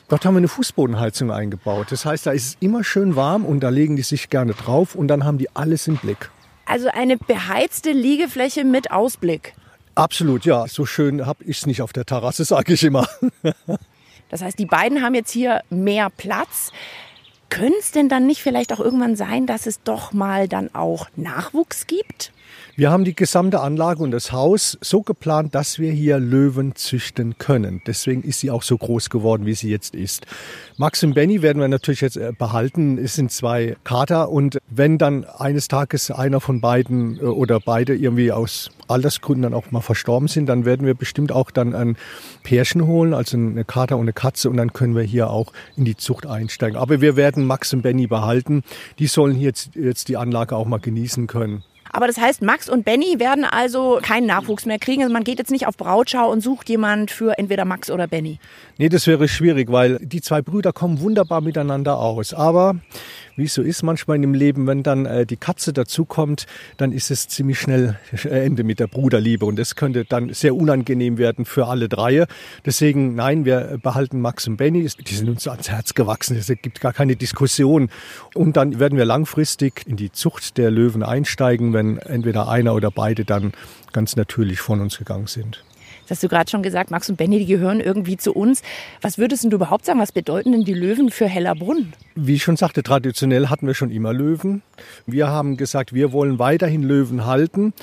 Dort 0.09 0.25
haben 0.25 0.35
wir 0.35 0.39
eine 0.39 0.47
Fußbodenheizung 0.47 1.31
eingebaut. 1.31 1.87
Das 1.89 2.05
heißt, 2.05 2.25
da 2.25 2.31
ist 2.31 2.45
es 2.45 2.57
immer 2.61 2.85
schön 2.85 3.17
warm 3.17 3.45
und 3.45 3.59
da 3.59 3.69
legen 3.69 3.97
die 3.97 4.03
sich 4.03 4.29
gerne 4.29 4.53
drauf 4.53 4.95
und 4.95 5.09
dann 5.09 5.25
haben 5.25 5.37
die 5.37 5.53
alles 5.53 5.87
im 5.87 5.97
Blick. 5.97 6.29
Also 6.65 6.89
eine 6.89 7.17
beheizte 7.17 7.91
Liegefläche 7.91 8.63
mit 8.63 8.91
Ausblick. 8.91 9.53
Absolut, 9.97 10.45
ja. 10.45 10.67
So 10.67 10.85
schön 10.85 11.25
habe 11.25 11.43
ich 11.43 11.57
es 11.59 11.65
nicht 11.65 11.81
auf 11.81 11.91
der 11.91 12.05
Terrasse, 12.05 12.45
sage 12.45 12.73
ich 12.73 12.83
immer. 12.83 13.07
das 14.29 14.41
heißt, 14.41 14.59
die 14.59 14.65
beiden 14.65 15.01
haben 15.01 15.15
jetzt 15.15 15.31
hier 15.31 15.61
mehr 15.69 16.09
Platz. 16.09 16.71
Könnte 17.49 17.77
es 17.79 17.91
denn 17.91 18.07
dann 18.07 18.27
nicht 18.27 18.41
vielleicht 18.41 18.73
auch 18.73 18.79
irgendwann 18.79 19.15
sein, 19.15 19.47
dass 19.47 19.65
es 19.65 19.81
doch 19.81 20.13
mal 20.13 20.47
dann 20.47 20.73
auch 20.75 21.07
Nachwuchs 21.15 21.87
gibt? 21.87 22.31
Wir 22.79 22.91
haben 22.91 23.05
die 23.05 23.15
gesamte 23.15 23.61
Anlage 23.61 24.03
und 24.03 24.11
das 24.11 24.31
Haus 24.31 24.77
so 24.81 25.01
geplant, 25.01 25.55
dass 25.55 25.79
wir 25.79 25.91
hier 25.91 26.19
Löwen 26.19 26.75
züchten 26.75 27.39
können. 27.39 27.81
Deswegen 27.87 28.21
ist 28.21 28.41
sie 28.41 28.51
auch 28.51 28.61
so 28.61 28.77
groß 28.77 29.09
geworden, 29.09 29.47
wie 29.47 29.55
sie 29.55 29.71
jetzt 29.71 29.95
ist. 29.95 30.27
Max 30.77 31.03
und 31.03 31.15
Benny 31.15 31.41
werden 31.41 31.59
wir 31.59 31.69
natürlich 31.69 32.01
jetzt 32.01 32.17
äh, 32.17 32.33
behalten. 32.37 32.99
Es 32.99 33.15
sind 33.15 33.31
zwei 33.31 33.75
Kater 33.83 34.29
und 34.29 34.59
wenn 34.69 34.99
dann 34.99 35.25
eines 35.25 35.69
Tages 35.69 36.11
einer 36.11 36.39
von 36.39 36.61
beiden 36.61 37.17
äh, 37.17 37.21
oder 37.21 37.59
beide 37.59 37.95
irgendwie 37.95 38.31
aus 38.31 38.69
Altersgründen 38.87 39.41
dann 39.41 39.55
auch 39.55 39.71
mal 39.71 39.81
verstorben 39.81 40.27
sind, 40.27 40.45
dann 40.45 40.63
werden 40.63 40.85
wir 40.85 40.93
bestimmt 40.93 41.31
auch 41.31 41.49
dann 41.49 41.73
ein 41.73 41.97
Pärchen 42.43 42.85
holen, 42.85 43.15
also 43.15 43.37
eine 43.37 43.65
Kater 43.65 43.95
und 43.95 44.03
eine 44.03 44.13
Katze 44.13 44.51
und 44.51 44.57
dann 44.57 44.71
können 44.71 44.95
wir 44.95 45.01
hier 45.01 45.31
auch 45.31 45.51
in 45.77 45.85
die 45.85 45.97
Zucht 45.97 46.27
einsteigen. 46.27 46.77
Aber 46.77 47.01
wir 47.01 47.15
werden 47.15 47.43
Max 47.43 47.73
und 47.73 47.81
Benny 47.81 48.05
behalten. 48.05 48.61
Die 48.99 49.07
sollen 49.07 49.39
jetzt, 49.39 49.71
jetzt 49.73 50.09
die 50.09 50.17
Anlage 50.17 50.55
auch 50.55 50.67
mal 50.67 50.79
genießen 50.79 51.25
können. 51.25 51.63
Aber 51.97 52.05
das 52.05 52.19
heißt, 52.19 52.43
Max 52.43 52.69
und 52.69 52.85
Benny 52.85 53.15
werden 53.17 53.43
also 53.43 53.97
keinen 54.03 54.27
Nachwuchs 54.27 54.67
mehr 54.67 54.77
kriegen. 54.77 55.01
Also 55.01 55.11
man 55.11 55.23
geht 55.23 55.39
jetzt 55.39 55.49
nicht 55.49 55.65
auf 55.65 55.77
Brautschau 55.77 56.31
und 56.31 56.41
sucht 56.41 56.69
jemand 56.69 57.09
für 57.09 57.39
entweder 57.39 57.65
Max 57.65 57.89
oder 57.89 58.05
Benny. 58.05 58.37
Nee, 58.77 58.87
das 58.87 59.07
wäre 59.07 59.27
schwierig, 59.27 59.71
weil 59.71 59.97
die 59.97 60.21
zwei 60.21 60.43
Brüder 60.43 60.73
kommen 60.73 61.01
wunderbar 61.01 61.41
miteinander 61.41 61.97
aus. 61.97 62.35
Aber 62.35 62.75
wie 63.37 63.45
es 63.45 63.53
so 63.53 63.61
ist 63.61 63.83
manchmal 63.83 64.21
im 64.23 64.33
Leben, 64.33 64.67
wenn 64.67 64.83
dann 64.83 65.05
äh, 65.05 65.25
die 65.25 65.37
Katze 65.37 65.71
dazukommt, 65.71 66.47
dann 66.75 66.91
ist 66.91 67.11
es 67.11 67.27
ziemlich 67.27 67.59
schnell 67.59 67.97
Ende 68.23 68.63
mit 68.63 68.79
der 68.79 68.87
Bruderliebe 68.87 69.45
und 69.45 69.57
das 69.57 69.75
könnte 69.75 70.03
dann 70.03 70.33
sehr 70.33 70.55
unangenehm 70.55 71.17
werden 71.17 71.45
für 71.45 71.67
alle 71.67 71.87
drei. 71.87 72.25
Deswegen, 72.65 73.15
nein, 73.15 73.45
wir 73.45 73.79
behalten 73.81 74.19
Max 74.19 74.47
und 74.47 74.57
Benny, 74.57 74.87
die 75.07 75.13
sind 75.13 75.29
uns 75.29 75.47
ans 75.47 75.69
Herz 75.69 75.93
gewachsen, 75.93 76.35
es 76.35 76.47
gibt 76.47 76.81
gar 76.81 76.93
keine 76.93 77.15
Diskussion. 77.15 77.89
Und 78.33 78.57
dann 78.57 78.79
werden 78.79 78.97
wir 78.97 79.05
langfristig 79.05 79.83
in 79.85 79.95
die 79.95 80.11
Zucht 80.11 80.57
der 80.57 80.71
Löwen 80.71 81.03
einsteigen, 81.03 81.73
wenn 81.73 81.97
entweder 81.97 82.49
einer 82.49 82.73
oder 82.73 82.91
beide 82.91 83.23
dann 83.23 83.53
ganz 83.93 84.15
natürlich 84.15 84.59
von 84.59 84.81
uns 84.81 84.97
gegangen 84.97 85.27
sind. 85.27 85.63
Das 86.07 86.17
hast 86.17 86.23
du 86.23 86.29
gerade 86.29 86.49
schon 86.49 86.63
gesagt, 86.63 86.89
Max 86.89 87.09
und 87.09 87.17
Benny, 87.17 87.39
die 87.39 87.45
gehören 87.45 87.81
irgendwie 87.81 88.15
zu 88.15 88.33
uns. 88.33 88.61
Was 89.01 89.17
würdest 89.17 89.43
du 89.43 89.49
überhaupt 89.49 89.83
sagen, 89.83 89.99
was 89.99 90.13
bedeuten 90.13 90.53
denn 90.53 90.63
die 90.63 90.73
Löwen 90.73 91.11
für 91.11 91.27
Hellerbrunn? 91.27 91.91
Wie 92.15 92.35
ich 92.35 92.43
schon 92.43 92.55
sagte, 92.55 92.81
traditionell 92.81 93.47
hatten 93.47 93.67
wir 93.67 93.73
schon 93.73 93.91
immer 93.91 94.13
Löwen. 94.13 94.61
Wir 95.05 95.27
haben 95.27 95.57
gesagt, 95.57 95.93
wir 95.93 96.13
wollen 96.13 96.39
weiterhin 96.39 96.81
Löwen 96.81 97.25
halten, 97.25 97.73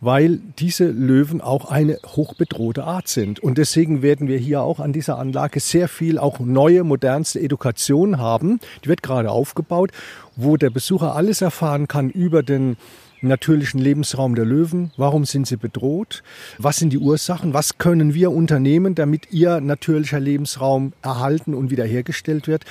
weil 0.00 0.40
diese 0.58 0.86
Löwen 0.86 1.42
auch 1.42 1.70
eine 1.70 1.98
hochbedrohte 2.06 2.84
Art 2.84 3.08
sind. 3.08 3.40
Und 3.40 3.58
deswegen 3.58 4.00
werden 4.00 4.26
wir 4.26 4.38
hier 4.38 4.62
auch 4.62 4.80
an 4.80 4.94
dieser 4.94 5.18
Anlage 5.18 5.60
sehr 5.60 5.88
viel 5.88 6.18
auch 6.18 6.40
neue, 6.40 6.82
modernste 6.82 7.40
Education 7.40 8.16
haben. 8.16 8.58
Die 8.84 8.88
wird 8.88 9.02
gerade 9.02 9.30
aufgebaut, 9.30 9.90
wo 10.34 10.56
der 10.56 10.70
Besucher 10.70 11.14
alles 11.14 11.42
erfahren 11.42 11.88
kann 11.88 12.08
über 12.08 12.42
den 12.42 12.78
natürlichen 13.26 13.80
Lebensraum 13.80 14.34
der 14.34 14.44
Löwen? 14.44 14.92
Warum 14.96 15.24
sind 15.24 15.46
sie 15.46 15.56
bedroht? 15.56 16.22
Was 16.58 16.76
sind 16.76 16.92
die 16.92 16.98
Ursachen? 16.98 17.54
Was 17.54 17.78
können 17.78 18.14
wir 18.14 18.30
unternehmen, 18.30 18.94
damit 18.94 19.32
ihr 19.32 19.60
natürlicher 19.60 20.20
Lebensraum 20.20 20.92
erhalten 21.02 21.54
und 21.54 21.70
wiederhergestellt 21.70 22.48
wird? 22.48 22.64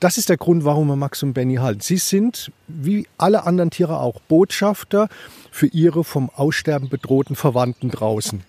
Das 0.00 0.18
ist 0.18 0.28
der 0.28 0.36
Grund, 0.36 0.64
warum 0.64 0.88
wir 0.88 0.96
Max 0.96 1.22
und 1.22 1.32
Benny 1.32 1.56
halten. 1.56 1.80
Sie 1.80 1.96
sind, 1.96 2.52
wie 2.68 3.06
alle 3.18 3.44
anderen 3.44 3.70
Tiere 3.70 3.98
auch, 3.98 4.20
Botschafter 4.20 5.08
für 5.50 5.66
ihre 5.66 6.04
vom 6.04 6.30
Aussterben 6.30 6.88
bedrohten 6.88 7.36
Verwandten 7.36 7.90
draußen. 7.90 8.42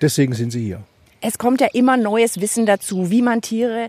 Deswegen 0.00 0.34
sind 0.34 0.50
sie 0.50 0.64
hier. 0.64 0.82
Es 1.20 1.38
kommt 1.38 1.60
ja 1.60 1.68
immer 1.72 1.96
neues 1.96 2.40
Wissen 2.40 2.66
dazu, 2.66 3.10
wie 3.10 3.22
man 3.22 3.42
Tiere 3.42 3.88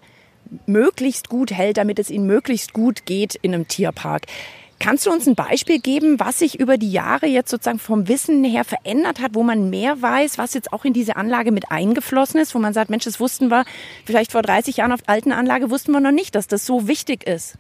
möglichst 0.66 1.30
gut 1.30 1.52
hält, 1.52 1.78
damit 1.78 2.00
es 2.00 2.10
ihnen 2.10 2.28
möglichst 2.28 2.74
gut 2.74 3.06
geht 3.06 3.36
in 3.36 3.54
einem 3.54 3.68
Tierpark. 3.68 4.28
Kannst 4.84 5.06
du 5.06 5.12
uns 5.12 5.26
ein 5.28 5.36
Beispiel 5.36 5.80
geben, 5.80 6.20
was 6.20 6.40
sich 6.40 6.60
über 6.60 6.78
die 6.78 6.92
Jahre 6.92 7.26
jetzt 7.26 7.50
sozusagen 7.50 7.80
vom 7.80 8.10
Wissen 8.10 8.44
her 8.44 8.66
verändert 8.66 9.22
hat, 9.22 9.34
wo 9.34 9.42
man 9.42 9.70
mehr 9.70 10.02
weiß, 10.02 10.38
was 10.38 10.54
jetzt 10.54 10.74
auch 10.74 10.84
in 10.84 10.92
diese 10.92 11.16
Anlage 11.16 11.54
mit 11.54 11.72
eingeflossen 11.72 12.42
ist, 12.42 12.54
wo 12.54 12.60
man 12.60 12.74
sagt, 12.74 12.90
Mensch, 12.90 13.06
das 13.06 13.22
wussten 13.22 13.50
wir 13.50 13.64
vielleicht 14.04 14.34
vor 14.34 14.42
30 14.42 14.76
Jahren 14.76 14.92
auf 14.92 15.02
der 15.02 15.12
alten 15.12 15.32
Anlage, 15.32 15.70
wussten 15.70 15.94
wir 15.94 16.02
noch 16.02 16.12
nicht, 16.12 16.36
dass 16.36 16.48
das 16.48 16.66
so 16.66 16.86
wichtig 16.86 17.26
ist? 17.26 17.56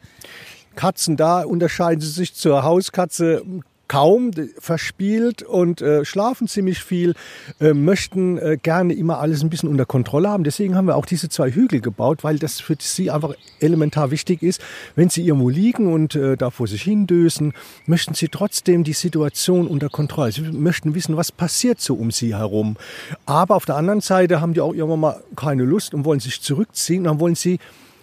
Katzen, 0.75 1.15
da 1.15 1.43
unterscheiden 1.43 2.01
sie 2.01 2.09
sich 2.09 2.33
zur 2.35 2.63
Hauskatze 2.63 3.45
kaum 3.87 4.31
verspielt 4.57 5.43
und 5.43 5.81
äh, 5.81 6.05
schlafen 6.05 6.47
ziemlich 6.47 6.83
viel, 6.83 7.13
äh, 7.59 7.73
möchten 7.73 8.37
äh, 8.37 8.57
gerne 8.61 8.93
immer 8.93 9.19
alles 9.19 9.43
ein 9.43 9.49
bisschen 9.49 9.69
unter 9.69 9.85
Kontrolle 9.85 10.29
haben. 10.29 10.43
Deswegen 10.43 10.75
haben 10.75 10.87
wir 10.87 10.95
auch 10.95 11.05
diese 11.05 11.29
zwei 11.29 11.51
Hügel 11.51 11.81
gebaut, 11.81 12.23
weil 12.23 12.39
das 12.39 12.59
für 12.59 12.75
sie 12.79 13.11
einfach 13.11 13.33
elementar 13.59 14.09
wichtig 14.09 14.41
ist. 14.41 14.61
Wenn 14.95 15.09
sie 15.09 15.25
irgendwo 15.25 15.49
liegen 15.49 15.91
und 15.91 16.15
äh, 16.15 16.37
da 16.37 16.49
vor 16.49 16.67
sich 16.67 16.81
hindösen, 16.83 17.53
möchten 17.85 18.13
sie 18.13 18.29
trotzdem 18.29 18.83
die 18.83 18.93
Situation 18.93 19.67
unter 19.67 19.89
Kontrolle. 19.89 20.31
Sie 20.31 20.41
möchten 20.41 20.95
wissen, 20.95 21.17
was 21.17 21.31
passiert 21.31 21.81
so 21.81 21.95
um 21.95 22.11
sie 22.11 22.35
herum. 22.35 22.77
Aber 23.25 23.55
auf 23.55 23.65
der 23.65 23.75
anderen 23.75 24.01
Seite 24.01 24.41
haben 24.41 24.53
die 24.53 24.61
auch 24.61 24.73
irgendwann 24.73 25.01
mal 25.01 25.23
keine 25.35 25.63
Lust 25.63 25.93
und 25.93 26.05
wollen 26.05 26.19
sich 26.19 26.41
zurückziehen. 26.41 27.03
Dann 27.03 27.19
wollen 27.19 27.35
sie 27.35 27.59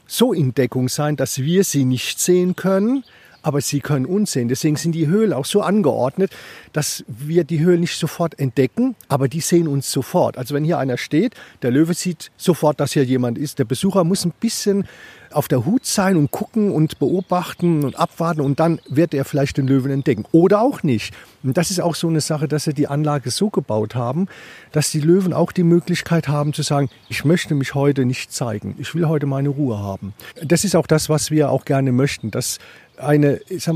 so 0.07 0.33
in 0.33 0.55
Deckung 0.55 0.89
sein, 0.89 1.17
dass 1.17 1.39
wir 1.39 1.65
sie 1.65 1.85
nicht 1.85 2.21
sehen 2.21 2.55
können 2.55 3.05
aber 3.43 3.61
sie 3.61 3.81
können 3.81 4.07
uns 4.07 4.33
sehen. 4.33 4.49
Deswegen 4.49 4.77
sind 4.77 4.93
die 4.93 5.07
Höhlen 5.07 5.33
auch 5.33 5.45
so 5.45 5.63
angeordnet, 5.63 6.33
dass 6.73 7.05
wir 7.07 7.45
die 7.45 7.61
Höhlen 7.61 7.81
nicht 7.81 7.99
sofort 7.99 8.39
entdecken, 8.39 8.95
aber 9.09 9.29
die 9.29 9.41
sehen 9.41 9.69
uns 9.69 9.91
sofort. 9.91 10.39
Also 10.39 10.55
wenn 10.55 10.65
hier 10.65 10.79
einer 10.79 10.99
steht, 10.99 11.35
der 11.63 11.71
Löwe 11.71 11.95
sieht 11.95 12.31
sofort, 12.37 12.81
dass 12.81 12.93
hier 12.93 13.05
jemand 13.05 13.39
ist. 13.39 13.59
Der 13.59 13.65
Besucher 13.65 14.05
muss 14.05 14.25
ein 14.25 14.33
bisschen 14.39 14.85
auf 15.33 15.49
der 15.49 15.65
Hut 15.65 15.87
sein 15.87 16.17
und 16.17 16.31
gucken 16.31 16.73
und 16.73 16.99
beobachten 16.99 17.85
und 17.85 17.99
abwarten 17.99 18.41
und 18.41 18.59
dann 18.59 18.81
wird 18.89 19.15
er 19.15 19.25
vielleicht 19.25 19.57
den 19.57 19.67
Löwen 19.67 19.91
entdecken. 19.91 20.25
Oder 20.33 20.61
auch 20.61 20.83
nicht. 20.83 21.15
Und 21.43 21.57
das 21.57 21.71
ist 21.71 21.81
auch 21.81 21.95
so 21.95 22.09
eine 22.09 22.21
Sache, 22.21 22.49
dass 22.49 22.65
sie 22.65 22.75
die 22.75 22.89
Anlage 22.89 23.31
so 23.31 23.49
gebaut 23.49 23.95
haben, 23.95 24.27
dass 24.73 24.91
die 24.91 25.01
Löwen 25.01 25.33
auch 25.33 25.53
die 25.53 25.63
Möglichkeit 25.63 26.29
haben 26.29 26.53
zu 26.53 26.63
sagen, 26.63 26.91
ich 27.09 27.25
möchte 27.25 27.55
mich 27.55 27.75
heute 27.75 28.05
nicht 28.05 28.33
zeigen. 28.33 28.75
Ich 28.79 28.95
will 28.95 29.07
heute 29.07 29.27
meine 29.27 29.49
Ruhe 29.51 29.79
haben. 29.79 30.15
Das 30.43 30.65
ist 30.65 30.75
auch 30.75 30.87
das, 30.87 31.09
was 31.09 31.31
wir 31.31 31.51
auch 31.51 31.65
gerne 31.65 31.93
möchten, 31.93 32.31
dass 32.31 32.59
eine, 33.01 33.41
ich, 33.49 33.69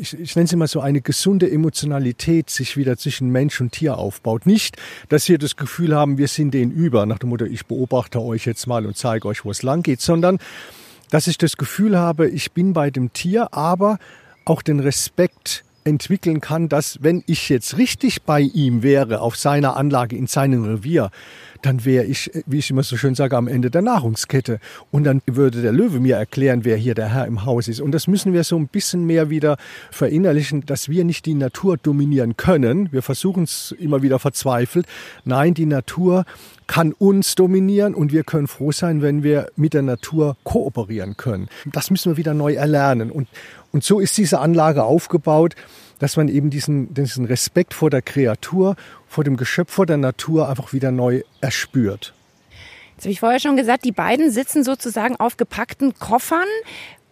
ich, 0.00 0.18
ich 0.18 0.36
nenne 0.36 0.44
es 0.44 0.52
immer 0.52 0.66
so 0.66 0.80
eine 0.80 1.00
gesunde 1.00 1.50
Emotionalität 1.50 2.50
sich 2.50 2.76
wieder 2.76 2.96
zwischen 2.96 3.30
Mensch 3.30 3.60
und 3.60 3.72
Tier 3.72 3.98
aufbaut. 3.98 4.46
Nicht, 4.46 4.76
dass 5.08 5.28
wir 5.28 5.38
das 5.38 5.56
Gefühl 5.56 5.94
haben, 5.94 6.18
wir 6.18 6.28
sind 6.28 6.52
denen 6.52 6.72
über, 6.72 7.06
nach 7.06 7.18
dem 7.18 7.30
Motto, 7.30 7.44
ich 7.44 7.66
beobachte 7.66 8.20
euch 8.20 8.46
jetzt 8.46 8.66
mal 8.66 8.86
und 8.86 8.96
zeige 8.96 9.28
euch, 9.28 9.44
wo 9.44 9.50
es 9.50 9.62
lang 9.62 9.82
geht, 9.82 10.00
sondern 10.00 10.38
dass 11.10 11.26
ich 11.26 11.38
das 11.38 11.56
Gefühl 11.56 11.98
habe, 11.98 12.28
ich 12.28 12.52
bin 12.52 12.72
bei 12.72 12.90
dem 12.90 13.12
Tier, 13.12 13.52
aber 13.52 13.98
auch 14.44 14.62
den 14.62 14.80
Respekt 14.80 15.64
entwickeln 15.84 16.40
kann, 16.40 16.68
dass 16.68 17.02
wenn 17.02 17.22
ich 17.26 17.48
jetzt 17.48 17.76
richtig 17.76 18.22
bei 18.22 18.40
ihm 18.40 18.82
wäre, 18.82 19.20
auf 19.20 19.36
seiner 19.36 19.76
Anlage, 19.76 20.16
in 20.16 20.26
seinem 20.26 20.64
Revier, 20.64 21.10
dann 21.62 21.84
wäre 21.84 22.04
ich, 22.04 22.30
wie 22.46 22.58
ich 22.58 22.70
immer 22.70 22.82
so 22.82 22.96
schön 22.96 23.14
sage, 23.14 23.36
am 23.36 23.48
Ende 23.48 23.70
der 23.70 23.82
Nahrungskette. 23.82 24.58
Und 24.90 25.04
dann 25.04 25.22
würde 25.26 25.62
der 25.62 25.72
Löwe 25.72 26.00
mir 26.00 26.16
erklären, 26.16 26.64
wer 26.64 26.76
hier 26.76 26.94
der 26.94 27.08
Herr 27.08 27.26
im 27.26 27.44
Haus 27.44 27.68
ist. 27.68 27.80
Und 27.80 27.92
das 27.92 28.08
müssen 28.08 28.32
wir 28.32 28.44
so 28.44 28.56
ein 28.56 28.66
bisschen 28.66 29.06
mehr 29.06 29.30
wieder 29.30 29.56
verinnerlichen, 29.90 30.66
dass 30.66 30.88
wir 30.88 31.04
nicht 31.04 31.24
die 31.24 31.34
Natur 31.34 31.76
dominieren 31.76 32.36
können. 32.36 32.92
Wir 32.92 33.02
versuchen 33.02 33.44
es 33.44 33.74
immer 33.78 34.02
wieder 34.02 34.18
verzweifelt. 34.18 34.86
Nein, 35.24 35.54
die 35.54 35.66
Natur 35.66 36.24
kann 36.66 36.92
uns 36.92 37.34
dominieren 37.34 37.94
und 37.94 38.12
wir 38.12 38.24
können 38.24 38.48
froh 38.48 38.72
sein, 38.72 39.02
wenn 39.02 39.22
wir 39.22 39.48
mit 39.56 39.74
der 39.74 39.82
Natur 39.82 40.36
kooperieren 40.44 41.16
können. 41.16 41.48
Das 41.66 41.90
müssen 41.90 42.12
wir 42.12 42.16
wieder 42.16 42.34
neu 42.34 42.54
erlernen. 42.54 43.10
Und, 43.10 43.28
und 43.72 43.84
so 43.84 44.00
ist 44.00 44.16
diese 44.18 44.40
Anlage 44.40 44.82
aufgebaut, 44.82 45.54
dass 46.02 46.16
man 46.16 46.26
eben 46.26 46.50
diesen, 46.50 46.92
diesen 46.92 47.26
Respekt 47.26 47.74
vor 47.74 47.88
der 47.88 48.02
Kreatur, 48.02 48.74
vor 49.06 49.22
dem 49.22 49.36
Geschöpf, 49.36 49.72
vor 49.72 49.86
der 49.86 49.98
Natur 49.98 50.48
einfach 50.48 50.72
wieder 50.72 50.90
neu 50.90 51.22
erspürt. 51.40 52.12
Jetzt 52.96 53.04
habe 53.04 53.12
ich 53.12 53.20
vorher 53.20 53.38
schon 53.38 53.56
gesagt, 53.56 53.84
die 53.84 53.92
beiden 53.92 54.32
sitzen 54.32 54.64
sozusagen 54.64 55.14
auf 55.14 55.36
gepackten 55.36 55.94
Koffern. 55.94 56.48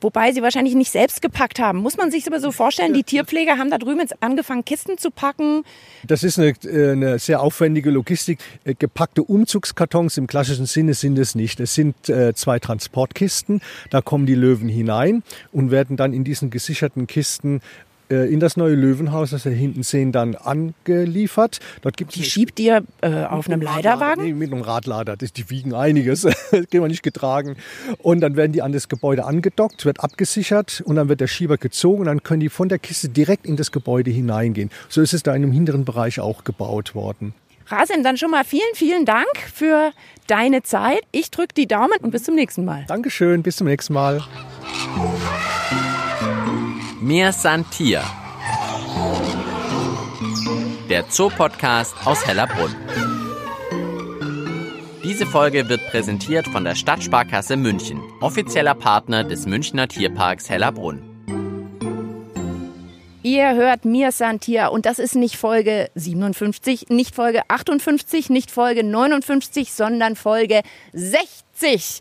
Wobei 0.00 0.32
sie 0.32 0.42
wahrscheinlich 0.42 0.74
nicht 0.74 0.90
selbst 0.90 1.20
gepackt 1.22 1.60
haben. 1.60 1.78
Muss 1.78 1.98
man 1.98 2.10
sich 2.10 2.26
aber 2.26 2.40
so 2.40 2.50
vorstellen, 2.50 2.94
die 2.94 3.04
Tierpfleger 3.04 3.58
haben 3.58 3.70
da 3.70 3.78
drüben 3.78 4.00
jetzt 4.00 4.20
angefangen, 4.22 4.64
Kisten 4.64 4.98
zu 4.98 5.10
packen. 5.10 5.62
Das 6.04 6.24
ist 6.24 6.38
eine, 6.38 6.54
äh, 6.64 6.92
eine 6.92 7.18
sehr 7.18 7.42
aufwendige 7.42 7.90
Logistik. 7.90 8.40
Äh, 8.64 8.74
gepackte 8.74 9.22
Umzugskartons 9.22 10.16
im 10.16 10.26
klassischen 10.26 10.66
Sinne 10.66 10.94
sind 10.94 11.18
es 11.18 11.34
nicht. 11.34 11.60
Es 11.60 11.74
sind 11.74 12.08
äh, 12.08 12.34
zwei 12.34 12.58
Transportkisten. 12.58 13.60
Da 13.90 14.00
kommen 14.00 14.26
die 14.26 14.34
Löwen 14.34 14.68
hinein 14.68 15.22
und 15.52 15.70
werden 15.70 15.96
dann 15.96 16.12
in 16.12 16.24
diesen 16.24 16.50
gesicherten 16.50 17.06
Kisten 17.06 17.60
in 18.14 18.40
das 18.40 18.56
neue 18.56 18.74
Löwenhaus, 18.74 19.30
das 19.30 19.44
wir 19.44 19.52
hinten 19.52 19.82
sehen, 19.82 20.12
dann 20.12 20.34
angeliefert. 20.34 21.60
Dort 21.82 21.96
gibt 21.96 22.14
die 22.14 22.24
schiebt 22.24 22.58
ihr 22.60 22.82
äh, 23.00 23.24
auf 23.24 23.48
einem 23.48 23.62
Leiterwagen? 23.62 24.24
Nee, 24.24 24.32
mit 24.32 24.52
einem 24.52 24.62
Radlader. 24.62 25.16
Das, 25.16 25.32
die 25.32 25.48
wiegen 25.50 25.74
einiges. 25.74 26.22
das 26.22 26.50
kriegen 26.50 26.82
wir 26.82 26.88
nicht 26.88 27.02
getragen. 27.02 27.56
Und 27.98 28.20
dann 28.20 28.36
werden 28.36 28.52
die 28.52 28.62
an 28.62 28.72
das 28.72 28.88
Gebäude 28.88 29.24
angedockt, 29.24 29.84
wird 29.84 30.00
abgesichert 30.00 30.82
und 30.84 30.96
dann 30.96 31.08
wird 31.08 31.20
der 31.20 31.28
Schieber 31.28 31.56
gezogen 31.56 32.00
und 32.00 32.06
dann 32.06 32.22
können 32.22 32.40
die 32.40 32.48
von 32.48 32.68
der 32.68 32.78
Kiste 32.78 33.08
direkt 33.08 33.46
in 33.46 33.56
das 33.56 33.72
Gebäude 33.72 34.10
hineingehen. 34.10 34.70
So 34.88 35.00
ist 35.00 35.14
es 35.14 35.22
da 35.22 35.34
in 35.34 35.42
einem 35.42 35.52
hinteren 35.52 35.84
Bereich 35.84 36.20
auch 36.20 36.44
gebaut 36.44 36.94
worden. 36.94 37.34
Rasim, 37.70 38.02
dann 38.02 38.16
schon 38.16 38.32
mal 38.32 38.44
vielen, 38.44 38.74
vielen 38.74 39.04
Dank 39.04 39.28
für 39.54 39.92
deine 40.26 40.62
Zeit. 40.62 41.02
Ich 41.12 41.30
drücke 41.30 41.54
die 41.54 41.68
Daumen 41.68 41.98
und 42.00 42.10
bis 42.10 42.24
zum 42.24 42.34
nächsten 42.34 42.64
Mal. 42.64 42.84
Dankeschön, 42.88 43.42
bis 43.42 43.56
zum 43.56 43.68
nächsten 43.68 43.94
Mal. 43.94 44.20
Mir 47.02 47.32
Santier. 47.32 48.02
Der 50.90 51.08
Zoopodcast 51.08 51.94
aus 52.04 52.26
Hellerbrunn. 52.26 52.76
Diese 55.02 55.24
Folge 55.24 55.70
wird 55.70 55.80
präsentiert 55.86 56.46
von 56.46 56.62
der 56.64 56.74
Stadtsparkasse 56.74 57.56
München, 57.56 58.02
offizieller 58.20 58.74
Partner 58.74 59.24
des 59.24 59.46
Münchner 59.46 59.88
Tierparks 59.88 60.50
Hellerbrunn. 60.50 61.10
Ihr 63.22 63.54
hört 63.54 63.86
Mir 63.86 64.12
Santier 64.12 64.70
und 64.70 64.84
das 64.84 64.98
ist 64.98 65.14
nicht 65.14 65.36
Folge 65.36 65.90
57, 65.94 66.90
nicht 66.90 67.14
Folge 67.14 67.42
58, 67.48 68.28
nicht 68.28 68.50
Folge 68.50 68.84
59, 68.84 69.72
sondern 69.72 70.16
Folge 70.16 70.60
60. 70.92 72.00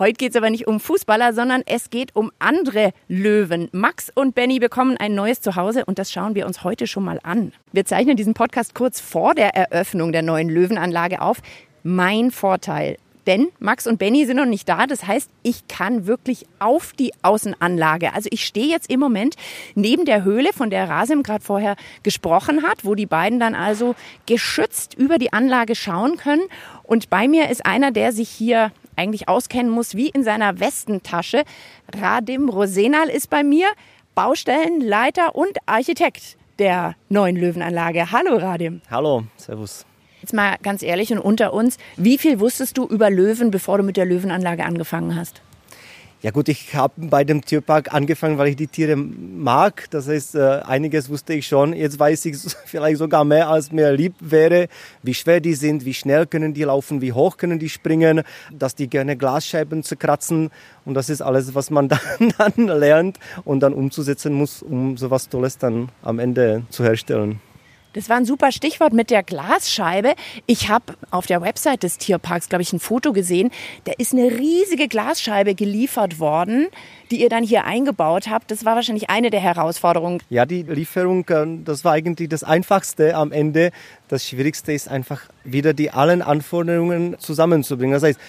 Heute 0.00 0.14
geht 0.14 0.30
es 0.30 0.36
aber 0.36 0.48
nicht 0.48 0.66
um 0.66 0.80
Fußballer, 0.80 1.34
sondern 1.34 1.62
es 1.66 1.90
geht 1.90 2.16
um 2.16 2.32
andere 2.38 2.94
Löwen. 3.06 3.68
Max 3.72 4.10
und 4.14 4.34
Benny 4.34 4.58
bekommen 4.58 4.96
ein 4.96 5.14
neues 5.14 5.42
Zuhause 5.42 5.84
und 5.84 5.98
das 5.98 6.10
schauen 6.10 6.34
wir 6.34 6.46
uns 6.46 6.64
heute 6.64 6.86
schon 6.86 7.04
mal 7.04 7.20
an. 7.22 7.52
Wir 7.72 7.84
zeichnen 7.84 8.16
diesen 8.16 8.32
Podcast 8.32 8.74
kurz 8.74 8.98
vor 8.98 9.34
der 9.34 9.54
Eröffnung 9.54 10.12
der 10.12 10.22
neuen 10.22 10.48
Löwenanlage 10.48 11.20
auf. 11.20 11.42
Mein 11.82 12.30
Vorteil. 12.30 12.96
Denn 13.26 13.48
Max 13.58 13.86
und 13.86 13.98
Benny 13.98 14.24
sind 14.24 14.38
noch 14.38 14.46
nicht 14.46 14.66
da. 14.70 14.86
Das 14.86 15.06
heißt, 15.06 15.28
ich 15.42 15.68
kann 15.68 16.06
wirklich 16.06 16.46
auf 16.60 16.94
die 16.94 17.12
Außenanlage. 17.20 18.14
Also 18.14 18.30
ich 18.32 18.46
stehe 18.46 18.68
jetzt 18.68 18.90
im 18.90 19.00
Moment 19.00 19.36
neben 19.74 20.06
der 20.06 20.24
Höhle, 20.24 20.54
von 20.54 20.70
der 20.70 20.88
Rasim 20.88 21.22
gerade 21.22 21.44
vorher 21.44 21.76
gesprochen 22.02 22.62
hat, 22.62 22.86
wo 22.86 22.94
die 22.94 23.04
beiden 23.04 23.38
dann 23.38 23.54
also 23.54 23.94
geschützt 24.24 24.94
über 24.94 25.18
die 25.18 25.34
Anlage 25.34 25.74
schauen 25.74 26.16
können. 26.16 26.44
Und 26.84 27.10
bei 27.10 27.28
mir 27.28 27.50
ist 27.50 27.66
einer, 27.66 27.90
der 27.90 28.12
sich 28.12 28.30
hier 28.30 28.72
eigentlich 29.00 29.28
auskennen 29.28 29.70
muss 29.70 29.94
wie 29.94 30.10
in 30.10 30.22
seiner 30.22 30.60
Westentasche. 30.60 31.44
Radim 31.98 32.50
Rosenal 32.50 33.08
ist 33.08 33.30
bei 33.30 33.42
mir, 33.42 33.68
Baustellenleiter 34.14 35.34
und 35.34 35.56
Architekt 35.64 36.36
der 36.58 36.94
neuen 37.08 37.36
Löwenanlage. 37.36 38.12
Hallo 38.12 38.36
Radim. 38.36 38.82
Hallo, 38.90 39.24
Servus. 39.38 39.86
Jetzt 40.20 40.34
mal 40.34 40.56
ganz 40.62 40.82
ehrlich 40.82 41.10
und 41.12 41.18
unter 41.18 41.54
uns, 41.54 41.78
wie 41.96 42.18
viel 42.18 42.40
wusstest 42.40 42.76
du 42.76 42.86
über 42.86 43.08
Löwen, 43.08 43.50
bevor 43.50 43.78
du 43.78 43.84
mit 43.84 43.96
der 43.96 44.04
Löwenanlage 44.04 44.64
angefangen 44.64 45.16
hast? 45.16 45.40
Ja 46.22 46.32
gut, 46.32 46.50
ich 46.50 46.74
habe 46.74 46.92
bei 46.98 47.24
dem 47.24 47.42
Tierpark 47.42 47.94
angefangen, 47.94 48.36
weil 48.36 48.48
ich 48.48 48.56
die 48.56 48.66
Tiere 48.66 48.94
mag. 48.94 49.86
Das 49.88 50.06
heißt, 50.06 50.34
äh, 50.34 50.60
einiges 50.66 51.08
wusste 51.08 51.32
ich 51.32 51.46
schon. 51.46 51.72
Jetzt 51.72 51.98
weiß 51.98 52.26
ich 52.26 52.36
vielleicht 52.66 52.98
sogar 52.98 53.24
mehr, 53.24 53.48
als 53.48 53.72
mir 53.72 53.90
lieb 53.92 54.14
wäre, 54.20 54.68
wie 55.02 55.14
schwer 55.14 55.40
die 55.40 55.54
sind, 55.54 55.86
wie 55.86 55.94
schnell 55.94 56.26
können 56.26 56.52
die 56.52 56.64
laufen, 56.64 57.00
wie 57.00 57.14
hoch 57.14 57.38
können 57.38 57.58
die 57.58 57.70
springen, 57.70 58.22
dass 58.52 58.74
die 58.74 58.88
gerne 58.88 59.16
Glasscheiben 59.16 59.82
zerkratzen. 59.82 60.50
Und 60.84 60.92
das 60.92 61.08
ist 61.08 61.22
alles, 61.22 61.54
was 61.54 61.70
man 61.70 61.88
dann, 61.88 62.34
dann 62.36 62.66
lernt 62.66 63.18
und 63.46 63.60
dann 63.60 63.72
umzusetzen 63.72 64.34
muss, 64.34 64.62
um 64.62 64.98
so 64.98 65.10
was 65.10 65.30
Tolles 65.30 65.56
dann 65.56 65.88
am 66.02 66.18
Ende 66.18 66.64
zu 66.68 66.84
herstellen. 66.84 67.40
Das 67.92 68.08
war 68.08 68.16
ein 68.16 68.24
super 68.24 68.52
Stichwort 68.52 68.92
mit 68.92 69.10
der 69.10 69.24
Glasscheibe. 69.24 70.14
Ich 70.46 70.68
habe 70.68 70.94
auf 71.10 71.26
der 71.26 71.42
Website 71.42 71.82
des 71.82 71.98
Tierparks, 71.98 72.48
glaube 72.48 72.62
ich, 72.62 72.72
ein 72.72 72.78
Foto 72.78 73.12
gesehen. 73.12 73.50
Da 73.84 73.92
ist 73.98 74.12
eine 74.12 74.30
riesige 74.30 74.86
Glasscheibe 74.86 75.56
geliefert 75.56 76.20
worden, 76.20 76.68
die 77.10 77.20
ihr 77.20 77.28
dann 77.28 77.42
hier 77.42 77.64
eingebaut 77.64 78.28
habt. 78.28 78.52
Das 78.52 78.64
war 78.64 78.76
wahrscheinlich 78.76 79.10
eine 79.10 79.30
der 79.30 79.40
Herausforderungen. 79.40 80.22
Ja, 80.30 80.46
die 80.46 80.62
Lieferung, 80.62 81.26
äh, 81.30 81.46
das 81.64 81.84
war 81.84 81.92
eigentlich 81.94 82.28
das 82.28 82.44
Einfachste 82.44 83.16
am 83.16 83.32
Ende. 83.32 83.72
Das 84.06 84.24
Schwierigste 84.24 84.72
ist 84.72 84.88
einfach 84.88 85.22
wieder 85.42 85.74
die 85.74 85.90
allen 85.90 86.22
Anforderungen 86.22 87.18
zusammenzubringen. 87.18 87.94
Das 87.94 88.04
heißt, 88.04 88.20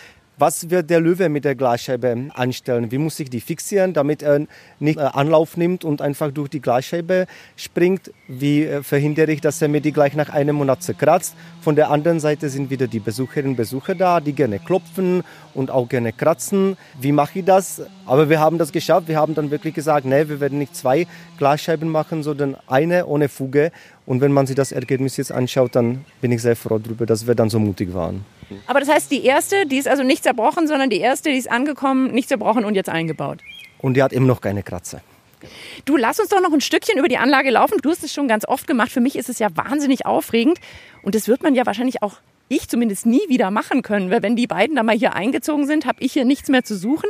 was 0.42 0.72
wird 0.72 0.90
der 0.90 1.00
Löwe 1.00 1.30
mit 1.30 1.46
der 1.46 1.54
Glasscheibe 1.54 2.30
anstellen? 2.34 2.92
Wie 2.92 2.98
muss 2.98 3.20
ich 3.20 3.30
die 3.30 3.42
fixieren, 3.42 3.94
damit 3.94 4.24
er 4.24 4.48
nicht 4.80 4.98
äh, 4.98 5.02
Anlauf 5.04 5.56
nimmt 5.56 5.86
und 5.86 6.02
einfach 6.02 6.32
durch 6.32 6.50
die 6.50 6.62
Glasscheibe 6.62 7.28
springt? 7.56 8.12
Wie 8.28 8.66
äh, 8.66 8.82
verhindere 8.82 9.32
ich, 9.32 9.40
dass 9.40 9.62
er 9.62 9.68
mir 9.68 9.82
die 9.82 9.92
gleich 9.92 10.16
nach 10.16 10.30
einem 10.30 10.56
Monat 10.56 10.82
zerkratzt? 10.82 11.36
Von 11.62 11.76
der 11.76 11.92
anderen 11.92 12.20
Seite 12.20 12.50
sind 12.50 12.72
wieder 12.72 12.88
die 12.88 13.00
Besucherinnen 13.00 13.52
und 13.52 13.56
Besucher 13.56 13.94
da, 13.94 14.20
die 14.20 14.34
gerne 14.34 14.58
klopfen 14.58 15.24
und 15.54 15.70
auch 15.70 15.88
gerne 15.88 16.12
kratzen. 16.12 16.76
Wie 17.00 17.12
mache 17.12 17.40
ich 17.40 17.46
das? 17.46 17.84
Aber 18.08 18.28
wir 18.28 18.40
haben 18.40 18.58
das 18.58 18.72
geschafft. 18.72 19.08
Wir 19.08 19.18
haben 19.18 19.36
dann 19.36 19.52
wirklich 19.52 19.76
gesagt, 19.76 20.08
nee, 20.08 20.28
wir 20.28 20.40
werden 20.40 20.58
nicht 20.58 20.76
zwei 20.76 21.06
Glasscheiben 21.38 21.88
machen, 21.88 22.24
sondern 22.24 22.58
eine 22.66 23.06
ohne 23.06 23.30
Fuge. 23.30 23.72
Und 24.08 24.22
wenn 24.22 24.32
man 24.32 24.48
sich 24.48 24.56
das 24.56 24.72
Ergebnis 24.72 25.18
jetzt 25.18 25.32
anschaut, 25.32 25.76
dann 25.76 26.04
bin 26.20 26.32
ich 26.32 26.42
sehr 26.42 26.56
froh 26.56 26.80
darüber, 26.80 27.06
dass 27.06 27.28
wir 27.28 27.36
dann 27.36 27.52
so 27.52 27.60
mutig 27.60 27.94
waren. 27.94 28.26
Aber 28.68 28.80
das 28.80 28.90
heißt, 28.90 29.12
die 29.12 29.24
erste, 29.24 29.66
die 29.66 29.78
ist 29.78 29.88
also 29.88 30.04
nicht 30.04 30.24
zerbrochen, 30.24 30.68
sondern 30.68 30.90
die 30.90 31.00
erste, 31.00 31.30
die 31.32 31.38
ist 31.38 31.50
angekommen, 31.50 32.12
nicht 32.12 32.28
zerbrochen 32.28 32.66
und 32.66 32.76
jetzt 32.76 32.90
eingebaut. 32.90 33.40
Und 33.80 33.96
die 33.96 34.04
hat 34.04 34.14
eben 34.14 34.28
noch 34.28 34.42
keine 34.42 34.64
Kratzer. 34.64 35.02
Du 35.86 35.98
lass 35.98 36.20
uns 36.20 36.30
doch 36.30 36.42
noch 36.42 36.54
ein 36.54 36.62
Stückchen 36.62 37.00
über 37.00 37.08
die 37.08 37.18
Anlage 37.18 37.50
laufen. 37.50 37.80
Du 37.82 37.90
hast 37.90 38.04
es 38.04 38.14
schon 38.14 38.28
ganz 38.28 38.48
oft 38.48 38.68
gemacht. 38.68 38.92
Für 38.92 39.02
mich 39.02 39.16
ist 39.16 39.30
es 39.30 39.40
ja 39.40 39.48
wahnsinnig 39.56 40.06
aufregend. 40.06 40.60
Und 41.02 41.16
das 41.16 41.28
wird 41.28 41.42
man 41.42 41.56
ja 41.56 41.66
wahrscheinlich 41.66 42.04
auch 42.04 42.18
ich 42.48 42.68
zumindest 42.68 43.06
nie 43.06 43.22
wieder 43.28 43.50
machen 43.50 43.82
können. 43.82 44.12
Weil 44.12 44.22
wenn 44.22 44.36
die 44.36 44.48
beiden 44.48 44.76
da 44.76 44.84
mal 44.84 44.96
hier 44.96 45.16
eingezogen 45.16 45.66
sind, 45.66 45.86
habe 45.86 46.04
ich 46.04 46.14
hier 46.14 46.26
nichts 46.26 46.50
mehr 46.50 46.64
zu 46.64 46.76
suchen. 46.76 47.10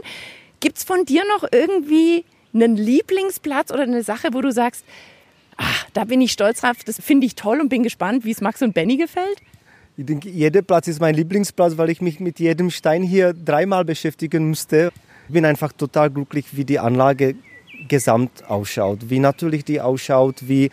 Gibt 0.60 0.77
es 0.77 0.83
von 0.83 1.03
dir 1.05 1.24
noch 1.36 1.45
irgendwie 1.51 2.24
einen 2.53 2.75
Lieblingsplatz 2.77 3.71
oder 3.71 3.83
eine 3.83 4.03
Sache, 4.03 4.29
wo 4.33 4.41
du 4.41 4.51
sagst, 4.51 4.86
ach, 5.57 5.88
da 5.93 6.05
bin 6.05 6.21
ich 6.21 6.31
stolz 6.31 6.62
drauf, 6.62 6.77
das 6.86 7.01
finde 7.01 7.25
ich 7.25 7.36
toll 7.36 7.60
und 7.60 7.69
bin 7.69 7.83
gespannt, 7.83 8.25
wie 8.25 8.31
es 8.31 8.41
Max 8.41 8.62
und 8.62 8.74
Benny 8.74 8.98
gefällt? 8.98 9.39
Ich 9.98 10.05
denke, 10.05 10.29
jeder 10.29 10.62
Platz 10.62 10.88
ist 10.88 11.01
mein 11.01 11.15
Lieblingsplatz, 11.15 11.77
weil 11.77 11.89
ich 11.89 12.00
mich 12.00 12.21
mit 12.21 12.39
jedem 12.39 12.69
Stein 12.69 13.03
hier 13.03 13.33
dreimal 13.33 13.83
beschäftigen 13.83 14.48
musste. 14.48 14.91
Ich 15.27 15.33
bin 15.33 15.45
einfach 15.45 15.74
total 15.74 16.10
glücklich, 16.10 16.45
wie 16.55 16.63
die 16.63 16.79
Anlage 16.79 17.36
gesamt 17.89 18.48
ausschaut, 18.48 19.10
wie 19.10 19.19
natürlich 19.19 19.65
die 19.65 19.81
ausschaut, 19.81 20.48
wie 20.48 20.69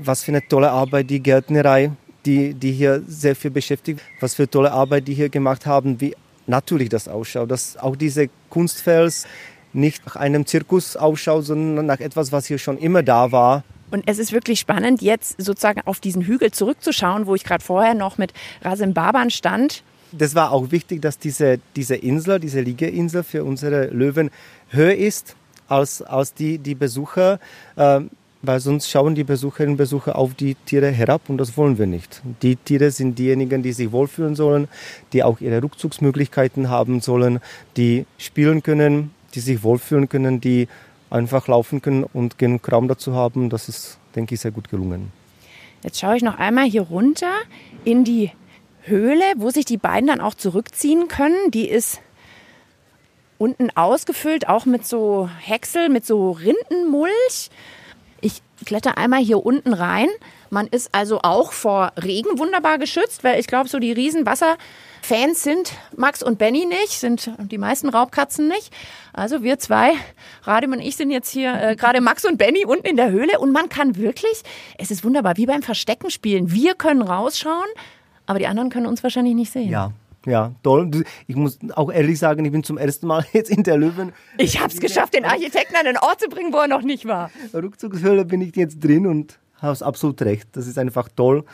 was 0.00 0.24
für 0.24 0.32
eine 0.32 0.46
tolle 0.48 0.70
Arbeit 0.70 1.10
die 1.10 1.22
Gärtnerei, 1.22 1.90
die, 2.24 2.54
die 2.54 2.72
hier 2.72 3.02
sehr 3.06 3.36
viel 3.36 3.50
beschäftigt, 3.50 4.00
was 4.20 4.34
für 4.34 4.48
tolle 4.48 4.72
Arbeit 4.72 5.06
die 5.06 5.14
hier 5.14 5.28
gemacht 5.28 5.66
haben, 5.66 6.00
wie 6.00 6.14
natürlich 6.46 6.88
das 6.88 7.08
ausschaut, 7.08 7.50
dass 7.50 7.76
auch 7.76 7.94
diese 7.94 8.30
Kunstfels 8.48 9.26
nicht 9.74 10.06
nach 10.06 10.16
einem 10.16 10.46
Zirkus 10.46 10.96
ausschaut, 10.96 11.44
sondern 11.44 11.84
nach 11.84 12.00
etwas, 12.00 12.32
was 12.32 12.46
hier 12.46 12.58
schon 12.58 12.78
immer 12.78 13.02
da 13.02 13.30
war. 13.32 13.64
Und 13.90 14.04
es 14.06 14.18
ist 14.18 14.32
wirklich 14.32 14.60
spannend, 14.60 15.02
jetzt 15.02 15.40
sozusagen 15.40 15.80
auf 15.84 16.00
diesen 16.00 16.22
Hügel 16.22 16.50
zurückzuschauen, 16.50 17.26
wo 17.26 17.34
ich 17.34 17.44
gerade 17.44 17.62
vorher 17.62 17.94
noch 17.94 18.18
mit 18.18 18.32
Rasim 18.62 18.94
Baban 18.94 19.30
stand. 19.30 19.82
Das 20.12 20.34
war 20.34 20.52
auch 20.52 20.70
wichtig, 20.70 21.02
dass 21.02 21.18
diese, 21.18 21.58
diese 21.74 21.96
Insel, 21.96 22.40
diese 22.40 22.60
Liegeinsel 22.60 23.22
für 23.22 23.44
unsere 23.44 23.86
Löwen 23.86 24.30
höher 24.68 24.94
ist 24.94 25.36
als, 25.68 26.02
als 26.02 26.34
die, 26.34 26.58
die 26.58 26.74
Besucher. 26.74 27.38
Ähm, 27.76 28.10
weil 28.42 28.60
sonst 28.60 28.88
schauen 28.88 29.14
die 29.14 29.24
Besucherinnen 29.24 29.72
und 29.72 29.76
Besucher 29.78 30.16
auf 30.16 30.34
die 30.34 30.54
Tiere 30.54 30.90
herab 30.90 31.22
und 31.28 31.38
das 31.38 31.56
wollen 31.56 31.78
wir 31.78 31.86
nicht. 31.86 32.22
Die 32.42 32.56
Tiere 32.56 32.90
sind 32.90 33.18
diejenigen, 33.18 33.62
die 33.62 33.72
sich 33.72 33.90
wohlfühlen 33.92 34.36
sollen, 34.36 34.68
die 35.12 35.22
auch 35.22 35.40
ihre 35.40 35.62
Rückzugsmöglichkeiten 35.62 36.70
haben 36.70 37.00
sollen, 37.00 37.40
die 37.76 38.06
spielen 38.18 38.62
können, 38.62 39.10
die 39.34 39.40
sich 39.40 39.62
wohlfühlen 39.62 40.08
können, 40.08 40.40
die 40.40 40.68
einfach 41.16 41.48
laufen 41.48 41.82
können 41.82 42.04
und 42.04 42.38
genug 42.38 42.70
Raum 42.70 42.88
dazu 42.88 43.14
haben. 43.14 43.50
Das 43.50 43.68
ist, 43.68 43.98
denke 44.14 44.34
ich, 44.34 44.40
sehr 44.40 44.50
gut 44.52 44.70
gelungen. 44.70 45.12
Jetzt 45.82 46.00
schaue 46.00 46.16
ich 46.16 46.22
noch 46.22 46.38
einmal 46.38 46.64
hier 46.64 46.82
runter 46.82 47.32
in 47.84 48.04
die 48.04 48.30
Höhle, 48.82 49.24
wo 49.36 49.50
sich 49.50 49.64
die 49.64 49.76
beiden 49.76 50.06
dann 50.06 50.20
auch 50.20 50.34
zurückziehen 50.34 51.08
können. 51.08 51.50
Die 51.50 51.68
ist 51.68 52.00
unten 53.38 53.70
ausgefüllt, 53.76 54.48
auch 54.48 54.64
mit 54.64 54.86
so 54.86 55.28
Häcksel, 55.40 55.88
mit 55.88 56.06
so 56.06 56.30
Rindenmulch. 56.32 57.50
Ich 58.20 58.42
kletter 58.64 58.96
einmal 58.96 59.20
hier 59.20 59.44
unten 59.44 59.72
rein. 59.72 60.08
Man 60.50 60.66
ist 60.66 60.94
also 60.94 61.20
auch 61.22 61.52
vor 61.52 61.92
Regen 62.02 62.38
wunderbar 62.38 62.78
geschützt, 62.78 63.24
weil 63.24 63.38
ich 63.38 63.46
glaube, 63.46 63.68
so 63.68 63.78
die 63.78 63.92
Riesenwasserfans 65.06 65.42
sind 65.42 65.72
Max 65.96 66.22
und 66.22 66.38
Benny 66.38 66.66
nicht, 66.66 66.90
sind 66.90 67.30
die 67.38 67.58
meisten 67.58 67.88
Raubkatzen 67.88 68.48
nicht. 68.48 68.72
Also 69.12 69.42
wir 69.42 69.58
zwei, 69.58 69.92
Radim 70.42 70.72
und 70.72 70.80
ich 70.80 70.96
sind 70.96 71.10
jetzt 71.10 71.30
hier 71.30 71.54
äh, 71.54 71.76
gerade 71.76 72.00
Max 72.00 72.24
und 72.24 72.38
Benny 72.38 72.64
unten 72.64 72.86
in 72.86 72.96
der 72.96 73.10
Höhle 73.10 73.38
und 73.38 73.52
man 73.52 73.68
kann 73.68 73.96
wirklich, 73.96 74.42
es 74.78 74.90
ist 74.90 75.04
wunderbar, 75.04 75.36
wie 75.36 75.46
beim 75.46 75.62
Verstecken 75.62 76.10
spielen. 76.10 76.50
Wir 76.50 76.74
können 76.74 77.02
rausschauen, 77.02 77.68
aber 78.26 78.38
die 78.38 78.46
anderen 78.46 78.70
können 78.70 78.86
uns 78.86 79.02
wahrscheinlich 79.02 79.34
nicht 79.34 79.52
sehen. 79.52 79.70
Ja, 79.70 79.92
ja, 80.26 80.52
toll. 80.62 80.90
Ich 81.26 81.36
muss 81.36 81.58
auch 81.74 81.92
ehrlich 81.92 82.18
sagen, 82.18 82.44
ich 82.44 82.52
bin 82.52 82.64
zum 82.64 82.78
ersten 82.78 83.06
Mal 83.06 83.24
jetzt 83.32 83.50
in 83.50 83.62
der 83.62 83.76
Löwen. 83.76 84.12
Ich 84.38 84.60
habe 84.60 84.72
es 84.72 84.80
geschafft, 84.80 85.14
den 85.14 85.24
Architekten 85.24 85.76
an 85.76 85.84
den 85.84 85.98
Ort 85.98 86.20
zu 86.20 86.28
bringen, 86.28 86.52
wo 86.52 86.58
er 86.58 86.68
noch 86.68 86.82
nicht 86.82 87.06
war. 87.06 87.30
Rückzugshöhle 87.54 88.24
bin 88.24 88.40
ich 88.40 88.56
jetzt 88.56 88.82
drin 88.82 89.06
und 89.06 89.38
habe 89.58 89.84
absolut 89.84 90.20
recht. 90.22 90.48
Das 90.52 90.66
ist 90.66 90.78
einfach 90.78 91.08
toll 91.14 91.44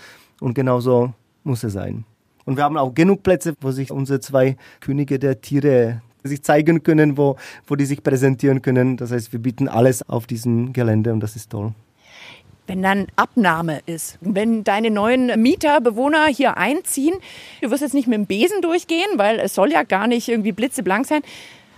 und 0.40 0.54
genauso 0.54 1.12
muss 1.44 1.64
es 1.64 1.75
sein. 1.75 2.04
Und 2.44 2.56
wir 2.56 2.64
haben 2.64 2.76
auch 2.76 2.94
genug 2.94 3.22
Plätze, 3.22 3.54
wo 3.61 3.70
sich 3.70 3.90
unsere 3.90 4.20
zwei 4.20 4.56
Könige 4.80 5.18
der 5.18 5.40
Tiere 5.40 6.02
sich 6.25 6.42
zeigen 6.42 6.82
können, 6.82 7.16
wo, 7.16 7.37
wo 7.66 7.76
die 7.76 7.84
sich 7.84 8.02
präsentieren 8.02 8.62
können. 8.62 8.96
Das 8.96 9.11
heißt, 9.11 9.32
wir 9.32 9.40
bieten 9.40 9.68
alles 9.68 10.08
auf 10.08 10.26
diesem 10.26 10.72
Gelände 10.72 11.12
und 11.12 11.20
das 11.20 11.37
ist 11.37 11.50
toll 11.50 11.72
wenn 12.66 12.82
dann 12.82 13.06
Abnahme 13.16 13.80
ist. 13.87 14.18
Wenn 14.20 14.64
deine 14.64 14.90
neuen 14.90 15.42
Mieter, 15.42 15.80
Bewohner 15.80 16.26
hier 16.26 16.56
einziehen, 16.56 17.14
du 17.61 17.70
wirst 17.70 17.82
jetzt 17.82 17.94
nicht 17.94 18.06
mit 18.06 18.16
dem 18.16 18.26
Besen 18.26 18.62
durchgehen, 18.62 19.08
weil 19.16 19.40
es 19.40 19.54
soll 19.54 19.72
ja 19.72 19.82
gar 19.82 20.06
nicht 20.06 20.28
irgendwie 20.28 20.52
blitzeblank 20.52 21.06
sein. 21.06 21.22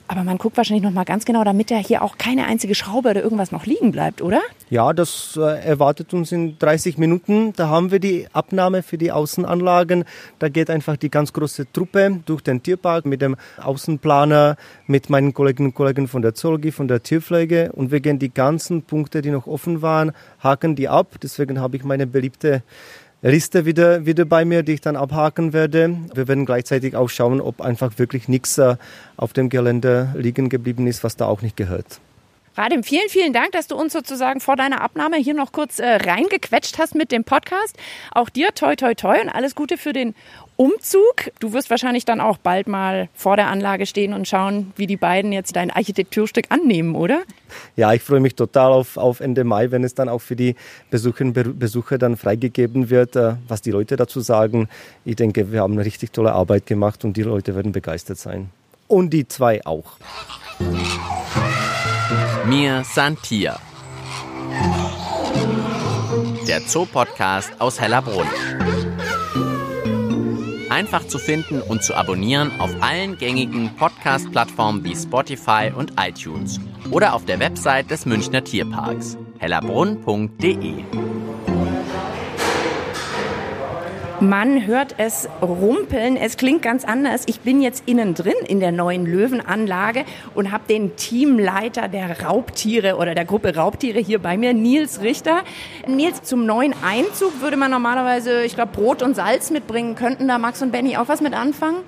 Aber 0.06 0.22
man 0.22 0.36
guckt 0.36 0.58
wahrscheinlich 0.58 0.84
noch 0.84 0.92
mal 0.92 1.04
ganz 1.04 1.24
genau, 1.24 1.44
damit 1.44 1.70
da 1.70 1.76
hier 1.76 2.02
auch 2.02 2.18
keine 2.18 2.44
einzige 2.44 2.74
Schraube 2.74 3.10
oder 3.10 3.22
irgendwas 3.22 3.52
noch 3.52 3.64
liegen 3.64 3.90
bleibt, 3.90 4.20
oder? 4.20 4.40
Ja, 4.68 4.92
das 4.92 5.38
äh, 5.40 5.64
erwartet 5.64 6.12
uns 6.12 6.30
in 6.30 6.58
30 6.58 6.98
Minuten. 6.98 7.54
Da 7.54 7.68
haben 7.68 7.90
wir 7.90 8.00
die 8.00 8.26
Abnahme 8.32 8.82
für 8.82 8.98
die 8.98 9.12
Außenanlagen. 9.12 10.04
Da 10.38 10.50
geht 10.50 10.68
einfach 10.68 10.98
die 10.98 11.10
ganz 11.10 11.32
große 11.32 11.72
Truppe 11.72 12.20
durch 12.26 12.42
den 12.42 12.62
Tierpark 12.62 13.06
mit 13.06 13.22
dem 13.22 13.36
Außenplaner, 13.56 14.56
mit 14.86 15.08
meinen 15.08 15.32
Kolleginnen 15.32 15.68
und 15.68 15.74
Kollegen 15.74 16.06
von 16.06 16.20
der 16.20 16.34
Zoologie, 16.34 16.70
von 16.70 16.86
der 16.86 17.02
Tierpflege. 17.02 17.72
Und 17.72 17.90
wir 17.90 18.00
gehen 18.00 18.18
die 18.18 18.32
ganzen 18.32 18.82
Punkte, 18.82 19.22
die 19.22 19.30
noch 19.30 19.46
offen 19.46 19.80
waren, 19.80 20.12
haken 20.40 20.76
die 20.76 20.88
ab. 20.88 21.14
Deswegen 21.22 21.60
habe 21.60 21.76
ich 21.76 21.84
meine 21.84 22.06
beliebte 22.06 22.62
Liste 23.30 23.64
wieder, 23.64 24.04
wieder 24.04 24.24
bei 24.24 24.44
mir, 24.44 24.62
die 24.62 24.72
ich 24.72 24.80
dann 24.80 24.96
abhaken 24.96 25.52
werde. 25.52 25.96
Wir 26.14 26.28
werden 26.28 26.44
gleichzeitig 26.44 26.94
auch 26.94 27.08
schauen, 27.08 27.40
ob 27.40 27.60
einfach 27.60 27.98
wirklich 27.98 28.28
nichts 28.28 28.58
äh, 28.58 28.76
auf 29.16 29.32
dem 29.32 29.48
Gelände 29.48 30.14
liegen 30.14 30.48
geblieben 30.48 30.86
ist, 30.86 31.02
was 31.04 31.16
da 31.16 31.26
auch 31.26 31.40
nicht 31.40 31.56
gehört. 31.56 32.00
Radim, 32.56 32.84
vielen, 32.84 33.08
vielen 33.08 33.32
Dank, 33.32 33.50
dass 33.50 33.66
du 33.66 33.74
uns 33.74 33.92
sozusagen 33.92 34.40
vor 34.40 34.54
deiner 34.54 34.80
Abnahme 34.80 35.16
hier 35.16 35.34
noch 35.34 35.50
kurz 35.50 35.80
äh, 35.80 35.96
reingequetscht 35.96 36.78
hast 36.78 36.94
mit 36.94 37.10
dem 37.10 37.24
Podcast. 37.24 37.76
Auch 38.12 38.28
dir 38.28 38.54
toi, 38.54 38.76
toi, 38.76 38.94
toi 38.94 39.20
und 39.20 39.28
alles 39.28 39.56
Gute 39.56 39.76
für 39.76 39.92
den 39.92 40.14
Umzug. 40.56 41.32
Du 41.40 41.52
wirst 41.52 41.68
wahrscheinlich 41.70 42.04
dann 42.04 42.20
auch 42.20 42.38
bald 42.38 42.68
mal 42.68 43.08
vor 43.12 43.36
der 43.36 43.48
Anlage 43.48 43.86
stehen 43.86 44.12
und 44.12 44.28
schauen, 44.28 44.72
wie 44.76 44.86
die 44.86 44.96
beiden 44.96 45.32
jetzt 45.32 45.56
dein 45.56 45.70
Architekturstück 45.70 46.46
annehmen, 46.50 46.94
oder? 46.94 47.22
Ja, 47.76 47.92
ich 47.92 48.02
freue 48.02 48.20
mich 48.20 48.36
total 48.36 48.72
auf, 48.72 48.96
auf 48.96 49.20
Ende 49.20 49.42
Mai, 49.44 49.70
wenn 49.70 49.82
es 49.82 49.94
dann 49.94 50.08
auch 50.08 50.20
für 50.20 50.36
die 50.36 50.54
Besucherinnen 50.90 51.34
und 51.34 51.58
Besucher 51.58 51.98
dann 51.98 52.16
freigegeben 52.16 52.88
wird, 52.88 53.16
äh, 53.16 53.34
was 53.48 53.62
die 53.62 53.72
Leute 53.72 53.96
dazu 53.96 54.20
sagen. 54.20 54.68
Ich 55.04 55.16
denke, 55.16 55.50
wir 55.50 55.60
haben 55.60 55.72
eine 55.72 55.84
richtig 55.84 56.12
tolle 56.12 56.32
Arbeit 56.32 56.66
gemacht 56.66 57.04
und 57.04 57.16
die 57.16 57.22
Leute 57.22 57.56
werden 57.56 57.72
begeistert 57.72 58.18
sein. 58.18 58.50
Und 58.86 59.10
die 59.10 59.26
zwei 59.26 59.64
auch. 59.66 59.96
Mir 62.46 62.84
Santia. 62.84 63.58
Der 66.46 66.64
Zoopodcast 66.66 67.52
aus 67.58 67.80
Hellerbrunn 67.80 68.28
einfach 70.74 71.06
zu 71.06 71.18
finden 71.18 71.62
und 71.62 71.84
zu 71.84 71.94
abonnieren 71.94 72.50
auf 72.58 72.70
allen 72.80 73.16
gängigen 73.16 73.70
Podcast-Plattformen 73.76 74.82
wie 74.82 74.96
Spotify 74.96 75.70
und 75.74 75.92
iTunes 75.98 76.58
oder 76.90 77.14
auf 77.14 77.24
der 77.24 77.38
Website 77.38 77.90
des 77.90 78.06
Münchner 78.06 78.42
Tierparks 78.42 79.16
hellerbrunn.de. 79.38 81.13
Man 84.24 84.66
hört 84.66 84.94
es 84.96 85.28
rumpeln. 85.42 86.16
Es 86.16 86.38
klingt 86.38 86.62
ganz 86.62 86.86
anders. 86.86 87.24
Ich 87.26 87.40
bin 87.40 87.60
jetzt 87.60 87.82
innen 87.86 88.14
drin 88.14 88.32
in 88.48 88.58
der 88.58 88.72
neuen 88.72 89.04
Löwenanlage 89.04 90.04
und 90.34 90.50
habe 90.50 90.64
den 90.66 90.96
Teamleiter 90.96 91.88
der 91.88 92.22
Raubtiere 92.22 92.96
oder 92.96 93.14
der 93.14 93.26
Gruppe 93.26 93.54
Raubtiere 93.54 93.98
hier 93.98 94.18
bei 94.18 94.38
mir, 94.38 94.54
Nils 94.54 95.02
Richter. 95.02 95.42
Nils, 95.86 96.22
zum 96.22 96.46
neuen 96.46 96.74
Einzug 96.82 97.42
würde 97.42 97.58
man 97.58 97.70
normalerweise, 97.70 98.44
ich 98.44 98.54
glaube, 98.54 98.72
Brot 98.72 99.02
und 99.02 99.14
Salz 99.14 99.50
mitbringen. 99.50 99.94
Könnten 99.94 100.26
da 100.26 100.38
Max 100.38 100.62
und 100.62 100.72
Benny 100.72 100.96
auch 100.96 101.08
was 101.08 101.20
mit 101.20 101.34
anfangen? 101.34 101.80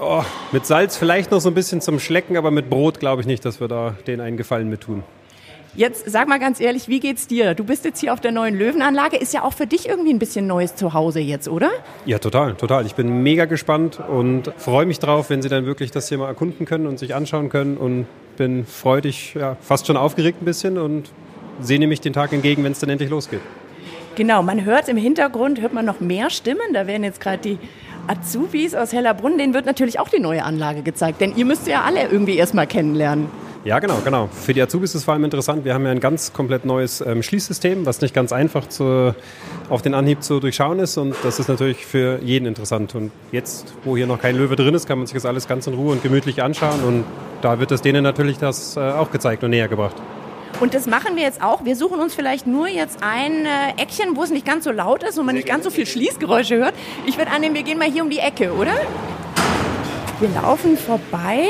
Oh, 0.00 0.22
mit 0.52 0.64
Salz 0.64 0.96
vielleicht 0.96 1.32
noch 1.32 1.40
so 1.40 1.50
ein 1.50 1.54
bisschen 1.54 1.80
zum 1.80 1.98
Schlecken, 1.98 2.36
aber 2.36 2.52
mit 2.52 2.70
Brot 2.70 3.00
glaube 3.00 3.22
ich 3.22 3.26
nicht, 3.26 3.44
dass 3.44 3.60
wir 3.60 3.66
da 3.66 3.96
den 4.06 4.20
einen 4.20 4.36
Gefallen 4.36 4.68
mit 4.68 4.82
tun. 4.82 5.02
Jetzt 5.74 6.04
sag 6.10 6.28
mal 6.28 6.38
ganz 6.38 6.60
ehrlich, 6.60 6.88
wie 6.88 7.00
geht's 7.00 7.26
dir? 7.26 7.54
Du 7.54 7.64
bist 7.64 7.86
jetzt 7.86 7.98
hier 7.98 8.12
auf 8.12 8.20
der 8.20 8.30
neuen 8.30 8.54
Löwenanlage. 8.58 9.16
Ist 9.16 9.32
ja 9.32 9.42
auch 9.42 9.54
für 9.54 9.66
dich 9.66 9.88
irgendwie 9.88 10.12
ein 10.12 10.18
bisschen 10.18 10.46
neues 10.46 10.76
Zuhause 10.76 11.18
jetzt, 11.18 11.48
oder? 11.48 11.70
Ja, 12.04 12.18
total, 12.18 12.54
total. 12.56 12.84
Ich 12.84 12.94
bin 12.94 13.22
mega 13.22 13.46
gespannt 13.46 13.98
und 13.98 14.52
freue 14.58 14.84
mich 14.84 14.98
drauf, 14.98 15.30
wenn 15.30 15.40
Sie 15.40 15.48
dann 15.48 15.64
wirklich 15.64 15.90
das 15.90 16.10
hier 16.10 16.18
mal 16.18 16.28
erkunden 16.28 16.66
können 16.66 16.86
und 16.86 16.98
sich 16.98 17.14
anschauen 17.14 17.48
können 17.48 17.78
und 17.78 18.04
bin 18.36 18.66
freudig, 18.66 19.32
ja, 19.34 19.56
fast 19.62 19.86
schon 19.86 19.96
aufgeregt 19.96 20.42
ein 20.42 20.44
bisschen 20.44 20.76
und 20.76 21.10
sehe 21.62 21.78
nämlich 21.78 22.02
den 22.02 22.12
Tag 22.12 22.34
entgegen, 22.34 22.64
wenn 22.64 22.72
es 22.72 22.80
dann 22.80 22.90
endlich 22.90 23.08
losgeht. 23.08 23.40
Genau, 24.14 24.42
man 24.42 24.66
hört 24.66 24.90
im 24.90 24.98
Hintergrund, 24.98 25.62
hört 25.62 25.72
man 25.72 25.86
noch 25.86 26.00
mehr 26.00 26.28
Stimmen. 26.28 26.74
Da 26.74 26.86
werden 26.86 27.02
jetzt 27.02 27.18
gerade 27.18 27.38
die 27.38 27.58
Azubis 28.08 28.74
aus 28.74 28.92
Hellerbrunn, 28.92 29.38
denen 29.38 29.54
wird 29.54 29.64
natürlich 29.64 29.98
auch 29.98 30.10
die 30.10 30.20
neue 30.20 30.44
Anlage 30.44 30.82
gezeigt, 30.82 31.22
denn 31.22 31.34
ihr 31.34 31.46
müsst 31.46 31.66
ja 31.66 31.80
alle 31.80 32.08
irgendwie 32.10 32.36
erstmal 32.36 32.66
kennenlernen. 32.66 33.28
Ja, 33.64 33.78
genau, 33.78 33.98
genau. 34.04 34.28
Für 34.32 34.52
die 34.54 34.60
Azubis 34.60 34.90
ist 34.90 34.96
es 34.96 35.04
vor 35.04 35.14
allem 35.14 35.22
interessant. 35.22 35.64
Wir 35.64 35.72
haben 35.72 35.84
ja 35.84 35.92
ein 35.92 36.00
ganz 36.00 36.32
komplett 36.32 36.64
neues 36.64 37.00
ähm, 37.00 37.22
Schließsystem, 37.22 37.86
was 37.86 38.00
nicht 38.00 38.12
ganz 38.12 38.32
einfach 38.32 38.68
zu, 38.68 39.14
auf 39.68 39.82
den 39.82 39.94
Anhieb 39.94 40.24
zu 40.24 40.40
durchschauen 40.40 40.80
ist. 40.80 40.96
Und 40.98 41.14
das 41.22 41.38
ist 41.38 41.46
natürlich 41.46 41.86
für 41.86 42.18
jeden 42.24 42.46
interessant. 42.46 42.96
Und 42.96 43.12
jetzt, 43.30 43.72
wo 43.84 43.96
hier 43.96 44.08
noch 44.08 44.20
kein 44.20 44.36
Löwe 44.36 44.56
drin 44.56 44.74
ist, 44.74 44.88
kann 44.88 44.98
man 44.98 45.06
sich 45.06 45.14
das 45.14 45.26
alles 45.26 45.46
ganz 45.46 45.68
in 45.68 45.74
Ruhe 45.74 45.92
und 45.92 46.02
gemütlich 46.02 46.42
anschauen. 46.42 46.82
Und 46.82 47.04
da 47.40 47.60
wird 47.60 47.70
es 47.70 47.82
denen 47.82 48.02
natürlich 48.02 48.38
das 48.38 48.76
äh, 48.76 48.80
auch 48.80 49.12
gezeigt 49.12 49.44
und 49.44 49.50
näher 49.50 49.68
gebracht. 49.68 49.94
Und 50.58 50.74
das 50.74 50.86
machen 50.86 51.14
wir 51.14 51.22
jetzt 51.22 51.40
auch. 51.40 51.64
Wir 51.64 51.76
suchen 51.76 52.00
uns 52.00 52.14
vielleicht 52.14 52.48
nur 52.48 52.66
jetzt 52.66 52.98
ein 53.00 53.46
äh, 53.46 53.80
Eckchen, 53.80 54.16
wo 54.16 54.24
es 54.24 54.30
nicht 54.30 54.44
ganz 54.44 54.64
so 54.64 54.72
laut 54.72 55.04
ist 55.04 55.18
und 55.20 55.26
man 55.26 55.36
nicht 55.36 55.46
ganz 55.46 55.62
so 55.62 55.70
viel 55.70 55.86
Schließgeräusche 55.86 56.56
hört. 56.56 56.74
Ich 57.06 57.16
würde 57.16 57.30
annehmen, 57.30 57.54
wir 57.54 57.62
gehen 57.62 57.78
mal 57.78 57.88
hier 57.88 58.02
um 58.02 58.10
die 58.10 58.18
Ecke, 58.18 58.52
oder? 58.52 58.74
Wir 60.18 60.30
laufen 60.30 60.76
vorbei 60.76 61.46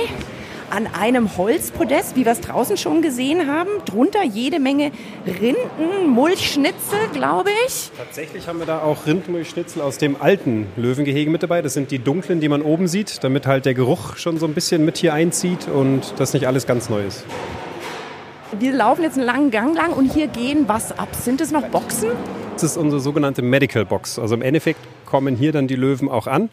an 0.73 0.87
einem 0.87 1.37
Holzpodest, 1.37 2.17
wie 2.17 2.25
wir 2.25 2.33
es 2.33 2.41
draußen 2.41 2.79
schon 2.79 3.03
gesehen 3.03 3.47
haben. 3.47 3.69
Drunter 3.85 4.25
jede 4.25 4.59
Menge 4.59 4.91
Rinden, 5.27 6.09
Mulchschnitzel, 6.09 6.99
glaube 7.13 7.51
ich. 7.67 7.91
Tatsächlich 7.99 8.49
haben 8.49 8.59
wir 8.59 8.65
da 8.65 8.81
auch 8.81 9.07
Rindmulchschnitzel 9.07 9.83
aus 9.83 9.99
dem 9.99 10.17
alten 10.21 10.67
Löwengehege 10.77 11.31
mit 11.31 11.43
dabei. 11.43 11.61
Das 11.61 11.75
sind 11.75 11.91
die 11.91 11.99
dunklen, 11.99 12.41
die 12.41 12.49
man 12.49 12.63
oben 12.63 12.89
sieht, 12.89 13.23
damit 13.23 13.47
halt 13.47 13.67
der 13.67 13.75
Geruch 13.75 14.17
schon 14.17 14.39
so 14.39 14.47
ein 14.47 14.55
bisschen 14.55 14.83
mit 14.87 14.97
hier 14.97 15.13
einzieht 15.13 15.69
und 15.69 16.15
das 16.17 16.33
nicht 16.33 16.47
alles 16.47 16.67
ganz 16.67 16.89
neu 16.89 17.05
ist. 17.05 17.25
Wir 18.59 18.73
laufen 18.73 19.03
jetzt 19.03 19.19
einen 19.19 19.27
langen 19.27 19.51
Gang 19.51 19.77
lang 19.77 19.93
und 19.93 20.11
hier 20.11 20.27
gehen 20.27 20.65
was 20.69 20.99
ab. 20.99 21.09
Sind 21.15 21.43
es 21.43 21.51
noch 21.51 21.67
Boxen? 21.69 22.11
Das 22.55 22.63
ist 22.63 22.77
unsere 22.79 23.01
sogenannte 23.01 23.43
Medical 23.43 23.85
Box. 23.85 24.19
Also 24.19 24.35
im 24.35 24.43
Endeffekt 24.43 24.81
kommen 25.05 25.37
hier 25.37 25.53
dann 25.53 25.67
die 25.69 25.77
Löwen 25.77 26.09
auch 26.09 26.27
an. 26.27 26.49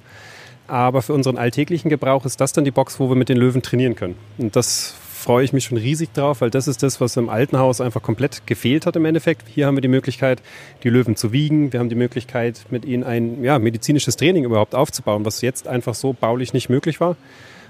Aber 0.70 1.02
für 1.02 1.14
unseren 1.14 1.38
alltäglichen 1.38 1.90
Gebrauch 1.90 2.26
ist 2.26 2.40
das 2.40 2.54
dann 2.54 2.64
die 2.64 2.72
Box, 2.72 3.00
wo 3.00 3.10
wir 3.10 3.16
mit 3.16 3.28
den 3.28 3.38
Löwen 3.38 3.62
trainieren 3.62 3.96
können. 3.96 4.16
Und 4.38 4.56
das 4.56 4.96
freue 5.20 5.44
ich 5.44 5.52
mich 5.52 5.66
schon 5.66 5.78
riesig 5.78 6.14
drauf, 6.14 6.42
weil 6.42 6.50
das 6.50 6.68
ist 6.68 6.84
das, 6.84 7.02
was 7.02 7.18
im 7.18 7.28
alten 7.28 7.58
Haus 7.58 7.82
einfach 7.82 8.02
komplett 8.02 8.46
gefehlt 8.46 8.86
hat 8.86 8.96
im 8.96 9.04
Endeffekt. 9.04 9.48
Hier 9.48 9.66
haben 9.66 9.76
wir 9.76 9.82
die 9.82 9.90
Möglichkeit, 9.90 10.42
die 10.84 10.90
Löwen 10.90 11.16
zu 11.16 11.34
wiegen. 11.34 11.74
Wir 11.74 11.80
haben 11.80 11.90
die 11.90 11.96
Möglichkeit, 11.96 12.66
mit 12.70 12.86
ihnen 12.86 13.04
ein 13.04 13.44
ja, 13.44 13.60
medizinisches 13.60 14.16
Training 14.16 14.46
überhaupt 14.46 14.76
aufzubauen, 14.76 15.26
was 15.26 15.42
jetzt 15.42 15.68
einfach 15.68 15.96
so 15.96 16.14
baulich 16.14 16.54
nicht 16.54 16.70
möglich 16.70 17.02
war. 17.02 17.18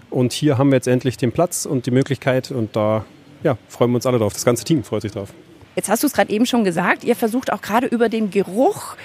Und 0.09 0.33
hier 0.33 0.57
haben 0.57 0.69
wir 0.69 0.75
jetzt 0.75 0.87
endlich 0.87 1.17
den 1.17 1.31
Platz 1.31 1.65
und 1.65 1.85
die 1.85 1.91
Möglichkeit 1.91 2.51
und 2.51 2.75
da 2.75 3.05
ja, 3.43 3.57
freuen 3.67 3.91
wir 3.91 3.95
uns 3.95 4.05
alle 4.05 4.19
drauf. 4.19 4.33
Das 4.33 4.45
ganze 4.45 4.65
Team 4.65 4.83
freut 4.83 5.03
sich 5.03 5.13
drauf. 5.13 5.33
Jetzt 5.75 5.89
hast 5.89 6.03
du 6.03 6.07
es 6.07 6.13
gerade 6.13 6.31
eben 6.31 6.45
schon 6.45 6.63
gesagt, 6.63 7.03
ihr 7.03 7.15
versucht 7.15 7.53
auch 7.53 7.61
gerade 7.61 7.87
über 7.87 8.09
den 8.09 8.31
Geruch 8.31 8.95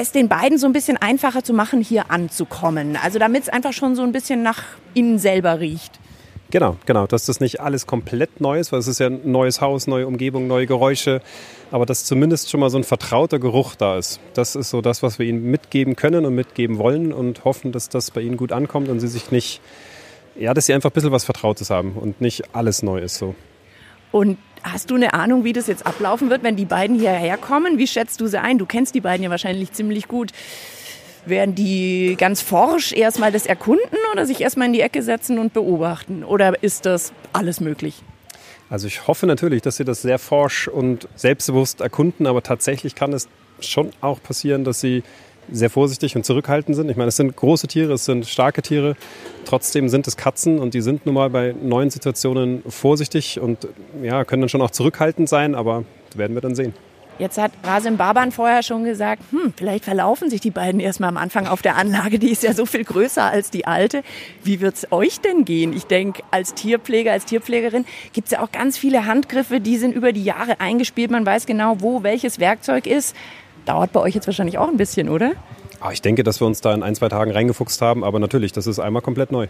es 0.00 0.12
den 0.12 0.28
beiden 0.28 0.58
so 0.58 0.66
ein 0.66 0.72
bisschen 0.72 0.96
einfacher 0.96 1.42
zu 1.42 1.52
machen, 1.52 1.80
hier 1.80 2.10
anzukommen. 2.10 2.96
Also 3.02 3.18
damit 3.18 3.44
es 3.44 3.48
einfach 3.48 3.72
schon 3.72 3.96
so 3.96 4.02
ein 4.02 4.12
bisschen 4.12 4.42
nach 4.42 4.62
ihnen 4.94 5.18
selber 5.18 5.60
riecht. 5.60 5.98
Genau, 6.50 6.76
genau, 6.86 7.06
dass 7.06 7.26
das 7.26 7.40
nicht 7.40 7.60
alles 7.60 7.86
komplett 7.86 8.40
neu 8.40 8.58
ist, 8.58 8.72
weil 8.72 8.80
es 8.80 8.88
ist 8.88 9.00
ja 9.00 9.08
ein 9.08 9.30
neues 9.30 9.60
Haus, 9.60 9.86
neue 9.86 10.06
Umgebung, 10.06 10.46
neue 10.46 10.66
Geräusche, 10.66 11.20
aber 11.70 11.84
dass 11.84 12.06
zumindest 12.06 12.48
schon 12.48 12.60
mal 12.60 12.70
so 12.70 12.78
ein 12.78 12.84
vertrauter 12.84 13.38
Geruch 13.38 13.74
da 13.74 13.98
ist. 13.98 14.18
Das 14.32 14.56
ist 14.56 14.70
so 14.70 14.80
das, 14.80 15.02
was 15.02 15.18
wir 15.18 15.26
ihnen 15.26 15.50
mitgeben 15.50 15.94
können 15.94 16.24
und 16.24 16.34
mitgeben 16.34 16.78
wollen 16.78 17.12
und 17.12 17.44
hoffen, 17.44 17.70
dass 17.70 17.90
das 17.90 18.10
bei 18.10 18.22
ihnen 18.22 18.38
gut 18.38 18.52
ankommt 18.52 18.88
und 18.88 18.98
sie 19.00 19.08
sich 19.08 19.30
nicht, 19.30 19.60
ja, 20.36 20.54
dass 20.54 20.64
sie 20.64 20.72
einfach 20.72 20.90
ein 20.90 20.94
bisschen 20.94 21.12
was 21.12 21.24
Vertrautes 21.24 21.68
haben 21.68 21.92
und 21.92 22.22
nicht 22.22 22.54
alles 22.54 22.82
neu 22.82 23.00
ist 23.00 23.16
so. 23.16 23.34
Und 24.10 24.38
hast 24.62 24.90
du 24.90 24.94
eine 24.94 25.14
Ahnung, 25.14 25.44
wie 25.44 25.52
das 25.52 25.66
jetzt 25.66 25.86
ablaufen 25.86 26.30
wird, 26.30 26.42
wenn 26.42 26.56
die 26.56 26.64
beiden 26.64 26.98
hierher 26.98 27.36
kommen? 27.36 27.78
Wie 27.78 27.86
schätzt 27.86 28.20
du 28.20 28.26
sie 28.26 28.40
ein? 28.40 28.58
Du 28.58 28.66
kennst 28.66 28.94
die 28.94 29.00
beiden 29.00 29.24
ja 29.24 29.30
wahrscheinlich 29.30 29.72
ziemlich 29.72 30.08
gut. 30.08 30.32
Werden 31.26 31.54
die 31.54 32.16
ganz 32.18 32.40
forsch 32.40 32.92
erstmal 32.92 33.32
das 33.32 33.46
erkunden 33.46 33.98
oder 34.12 34.24
sich 34.24 34.40
erstmal 34.40 34.66
in 34.68 34.72
die 34.72 34.80
Ecke 34.80 35.02
setzen 35.02 35.38
und 35.38 35.52
beobachten? 35.52 36.24
Oder 36.24 36.62
ist 36.62 36.86
das 36.86 37.12
alles 37.32 37.60
möglich? 37.60 38.02
Also 38.70 38.86
ich 38.86 39.06
hoffe 39.06 39.26
natürlich, 39.26 39.62
dass 39.62 39.76
sie 39.76 39.84
das 39.84 40.02
sehr 40.02 40.18
forsch 40.18 40.68
und 40.68 41.08
selbstbewusst 41.14 41.80
erkunden, 41.80 42.26
aber 42.26 42.42
tatsächlich 42.42 42.94
kann 42.94 43.12
es 43.12 43.28
schon 43.60 43.90
auch 44.00 44.22
passieren, 44.22 44.64
dass 44.64 44.80
sie 44.80 45.02
sehr 45.50 45.70
vorsichtig 45.70 46.16
und 46.16 46.24
zurückhaltend 46.24 46.76
sind. 46.76 46.90
Ich 46.90 46.96
meine, 46.96 47.08
es 47.08 47.16
sind 47.16 47.34
große 47.34 47.66
Tiere, 47.66 47.94
es 47.94 48.04
sind 48.04 48.26
starke 48.26 48.62
Tiere. 48.62 48.96
Trotzdem 49.44 49.88
sind 49.88 50.06
es 50.06 50.16
Katzen 50.16 50.58
und 50.58 50.74
die 50.74 50.80
sind 50.80 51.06
nun 51.06 51.14
mal 51.14 51.30
bei 51.30 51.54
neuen 51.62 51.90
Situationen 51.90 52.62
vorsichtig 52.68 53.40
und 53.40 53.66
ja, 54.02 54.24
können 54.24 54.42
dann 54.42 54.48
schon 54.48 54.62
auch 54.62 54.70
zurückhaltend 54.70 55.28
sein, 55.28 55.54
aber 55.54 55.84
werden 56.14 56.34
wir 56.34 56.40
dann 56.40 56.54
sehen. 56.54 56.74
Jetzt 57.18 57.36
hat 57.36 57.50
Rasim 57.64 57.96
Baban 57.96 58.30
vorher 58.30 58.62
schon 58.62 58.84
gesagt, 58.84 59.22
hm, 59.32 59.52
vielleicht 59.56 59.84
verlaufen 59.84 60.30
sich 60.30 60.40
die 60.40 60.52
beiden 60.52 60.78
erstmal 60.78 61.08
am 61.08 61.16
Anfang 61.16 61.48
auf 61.48 61.62
der 61.62 61.74
Anlage. 61.74 62.20
Die 62.20 62.30
ist 62.30 62.44
ja 62.44 62.52
so 62.52 62.64
viel 62.64 62.84
größer 62.84 63.24
als 63.24 63.50
die 63.50 63.66
alte. 63.66 64.04
Wie 64.44 64.60
wird 64.60 64.76
es 64.76 64.92
euch 64.92 65.20
denn 65.20 65.44
gehen? 65.44 65.72
Ich 65.72 65.86
denke, 65.86 66.22
als 66.30 66.54
Tierpfleger, 66.54 67.10
als 67.10 67.24
Tierpflegerin 67.24 67.86
gibt 68.12 68.26
es 68.28 68.32
ja 68.32 68.40
auch 68.40 68.52
ganz 68.52 68.78
viele 68.78 69.06
Handgriffe, 69.06 69.60
die 69.60 69.78
sind 69.78 69.96
über 69.96 70.12
die 70.12 70.22
Jahre 70.22 70.60
eingespielt. 70.60 71.10
Man 71.10 71.26
weiß 71.26 71.46
genau, 71.46 71.80
wo 71.80 72.04
welches 72.04 72.38
Werkzeug 72.38 72.86
ist. 72.86 73.16
Dauert 73.68 73.92
bei 73.92 74.00
euch 74.00 74.14
jetzt 74.14 74.26
wahrscheinlich 74.26 74.56
auch 74.56 74.68
ein 74.68 74.78
bisschen, 74.78 75.10
oder? 75.10 75.32
Ah, 75.80 75.92
ich 75.92 76.00
denke, 76.00 76.24
dass 76.24 76.40
wir 76.40 76.46
uns 76.46 76.62
da 76.62 76.72
in 76.72 76.82
ein, 76.82 76.94
zwei 76.94 77.10
Tagen 77.10 77.30
reingefuchst 77.30 77.82
haben, 77.82 78.02
aber 78.02 78.18
natürlich, 78.18 78.50
das 78.50 78.66
ist 78.66 78.78
einmal 78.78 79.02
komplett 79.02 79.30
neu. 79.30 79.46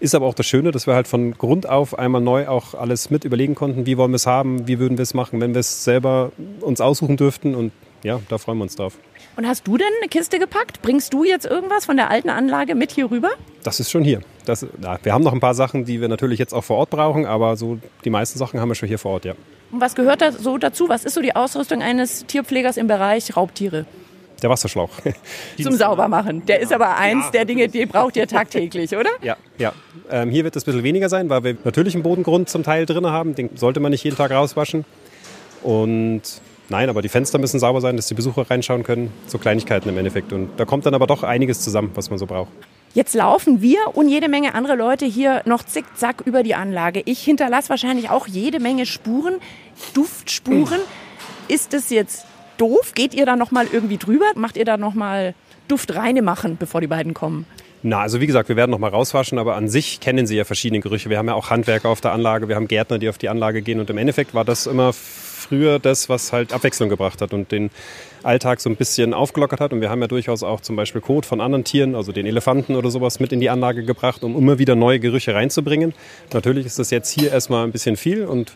Ist 0.00 0.16
aber 0.16 0.26
auch 0.26 0.34
das 0.34 0.46
Schöne, 0.46 0.72
dass 0.72 0.88
wir 0.88 0.94
halt 0.94 1.06
von 1.06 1.38
Grund 1.38 1.68
auf 1.68 1.96
einmal 1.96 2.20
neu 2.20 2.48
auch 2.48 2.74
alles 2.74 3.10
mit 3.10 3.24
überlegen 3.24 3.54
konnten, 3.54 3.86
wie 3.86 3.96
wollen 3.96 4.10
wir 4.10 4.16
es 4.16 4.26
haben, 4.26 4.66
wie 4.66 4.80
würden 4.80 4.98
wir 4.98 5.04
es 5.04 5.14
machen, 5.14 5.40
wenn 5.40 5.54
wir 5.54 5.60
es 5.60 5.84
selber 5.84 6.32
uns 6.60 6.80
aussuchen 6.80 7.16
dürften 7.16 7.54
und 7.54 7.70
ja, 8.02 8.20
da 8.28 8.36
freuen 8.36 8.58
wir 8.58 8.64
uns 8.64 8.74
drauf. 8.74 8.98
Und 9.36 9.46
hast 9.46 9.64
du 9.68 9.78
denn 9.78 9.86
eine 10.00 10.08
Kiste 10.08 10.40
gepackt? 10.40 10.82
Bringst 10.82 11.14
du 11.14 11.22
jetzt 11.22 11.46
irgendwas 11.46 11.84
von 11.84 11.96
der 11.96 12.10
alten 12.10 12.30
Anlage 12.30 12.74
mit 12.74 12.90
hier 12.90 13.12
rüber? 13.12 13.30
Das 13.62 13.78
ist 13.78 13.92
schon 13.92 14.02
hier. 14.02 14.22
Das, 14.44 14.66
ja, 14.82 14.98
wir 15.00 15.12
haben 15.12 15.22
noch 15.22 15.32
ein 15.32 15.40
paar 15.40 15.54
Sachen, 15.54 15.84
die 15.84 16.00
wir 16.00 16.08
natürlich 16.08 16.40
jetzt 16.40 16.52
auch 16.52 16.64
vor 16.64 16.78
Ort 16.78 16.90
brauchen, 16.90 17.26
aber 17.26 17.56
so 17.56 17.78
die 18.04 18.10
meisten 18.10 18.40
Sachen 18.40 18.60
haben 18.60 18.68
wir 18.68 18.74
schon 18.74 18.88
hier 18.88 18.98
vor 18.98 19.12
Ort, 19.12 19.24
ja. 19.24 19.34
Und 19.72 19.80
was 19.80 19.94
gehört 19.94 20.20
da 20.20 20.32
so 20.32 20.58
dazu? 20.58 20.88
Was 20.88 21.04
ist 21.04 21.14
so 21.14 21.22
die 21.22 21.34
Ausrüstung 21.34 21.82
eines 21.82 22.26
Tierpflegers 22.26 22.76
im 22.76 22.86
Bereich 22.86 23.36
Raubtiere? 23.36 23.86
Der 24.42 24.50
Wasserschlauch. 24.50 24.90
Zum 25.62 25.72
Saubermachen. 25.74 26.44
Der 26.46 26.60
ist 26.60 26.72
aber 26.72 26.96
eins 26.96 27.30
der 27.30 27.46
Dinge, 27.46 27.68
die 27.68 27.86
braucht 27.86 28.16
ihr 28.16 28.26
tagtäglich, 28.26 28.94
oder? 28.96 29.10
Ja, 29.22 29.36
ja. 29.56 29.72
Ähm, 30.10 30.30
hier 30.30 30.44
wird 30.44 30.56
es 30.56 30.64
ein 30.64 30.66
bisschen 30.66 30.82
weniger 30.82 31.08
sein, 31.08 31.30
weil 31.30 31.42
wir 31.42 31.56
natürlich 31.64 31.94
einen 31.94 32.02
Bodengrund 32.02 32.50
zum 32.50 32.64
Teil 32.64 32.84
drin 32.84 33.06
haben. 33.06 33.34
Den 33.34 33.56
sollte 33.56 33.80
man 33.80 33.92
nicht 33.92 34.04
jeden 34.04 34.16
Tag 34.16 34.30
rauswaschen. 34.30 34.84
Und 35.62 36.22
nein, 36.68 36.90
aber 36.90 37.00
die 37.00 37.08
Fenster 37.08 37.38
müssen 37.38 37.58
sauber 37.58 37.80
sein, 37.80 37.96
dass 37.96 38.08
die 38.08 38.14
Besucher 38.14 38.50
reinschauen 38.50 38.82
können. 38.82 39.10
So 39.26 39.38
Kleinigkeiten 39.38 39.88
im 39.88 39.96
Endeffekt. 39.96 40.32
Und 40.34 40.50
da 40.58 40.66
kommt 40.66 40.84
dann 40.84 40.94
aber 40.94 41.06
doch 41.06 41.22
einiges 41.22 41.60
zusammen, 41.60 41.92
was 41.94 42.10
man 42.10 42.18
so 42.18 42.26
braucht. 42.26 42.50
Jetzt 42.94 43.14
laufen 43.14 43.62
wir 43.62 43.78
und 43.94 44.08
jede 44.08 44.28
Menge 44.28 44.54
andere 44.54 44.76
Leute 44.76 45.06
hier 45.06 45.40
noch 45.46 45.62
zickzack 45.62 46.22
über 46.26 46.42
die 46.42 46.54
Anlage. 46.54 47.02
Ich 47.06 47.22
hinterlasse 47.24 47.70
wahrscheinlich 47.70 48.10
auch 48.10 48.26
jede 48.26 48.60
Menge 48.60 48.84
Spuren, 48.84 49.36
Duftspuren. 49.94 50.80
Ist 51.48 51.72
es 51.72 51.88
jetzt 51.88 52.26
doof? 52.58 52.92
Geht 52.94 53.14
ihr 53.14 53.24
da 53.24 53.34
noch 53.34 53.50
mal 53.50 53.66
irgendwie 53.72 53.96
drüber? 53.96 54.26
Macht 54.34 54.58
ihr 54.58 54.66
da 54.66 54.76
noch 54.76 54.92
mal 54.92 55.34
Duftreine 55.68 56.20
machen, 56.20 56.58
bevor 56.58 56.82
die 56.82 56.86
beiden 56.86 57.14
kommen? 57.14 57.46
Na, 57.84 58.00
also 58.00 58.20
wie 58.20 58.26
gesagt, 58.26 58.48
wir 58.48 58.54
werden 58.54 58.70
noch 58.70 58.78
mal 58.78 58.90
rauswaschen, 58.90 59.38
aber 59.38 59.56
an 59.56 59.68
sich 59.68 59.98
kennen 59.98 60.26
sie 60.26 60.36
ja 60.36 60.44
verschiedene 60.44 60.80
Gerüche. 60.80 61.10
Wir 61.10 61.18
haben 61.18 61.26
ja 61.26 61.34
auch 61.34 61.50
Handwerker 61.50 61.88
auf 61.88 62.00
der 62.00 62.12
Anlage, 62.12 62.48
wir 62.48 62.54
haben 62.54 62.68
Gärtner, 62.68 62.98
die 62.98 63.08
auf 63.08 63.18
die 63.18 63.28
Anlage 63.28 63.60
gehen 63.60 63.80
und 63.80 63.90
im 63.90 63.98
Endeffekt 63.98 64.34
war 64.34 64.44
das 64.44 64.68
immer 64.68 64.92
früher 64.92 65.80
das, 65.80 66.08
was 66.08 66.32
halt 66.32 66.52
Abwechslung 66.52 66.88
gebracht 66.88 67.20
hat 67.20 67.34
und 67.34 67.50
den 67.50 67.70
Alltag 68.22 68.60
so 68.60 68.70
ein 68.70 68.76
bisschen 68.76 69.12
aufgelockert 69.12 69.60
hat. 69.60 69.72
Und 69.72 69.80
wir 69.80 69.90
haben 69.90 70.00
ja 70.00 70.06
durchaus 70.06 70.44
auch 70.44 70.60
zum 70.60 70.76
Beispiel 70.76 71.00
Kot 71.00 71.26
von 71.26 71.40
anderen 71.40 71.64
Tieren, 71.64 71.96
also 71.96 72.12
den 72.12 72.24
Elefanten 72.24 72.76
oder 72.76 72.90
sowas, 72.90 73.18
mit 73.18 73.32
in 73.32 73.40
die 73.40 73.50
Anlage 73.50 73.84
gebracht, 73.84 74.22
um 74.22 74.36
immer 74.36 74.60
wieder 74.60 74.76
neue 74.76 75.00
Gerüche 75.00 75.34
reinzubringen. 75.34 75.92
Natürlich 76.32 76.66
ist 76.66 76.78
das 76.78 76.90
jetzt 76.90 77.10
hier 77.10 77.32
erstmal 77.32 77.64
ein 77.64 77.72
bisschen 77.72 77.96
viel 77.96 78.24
und 78.24 78.52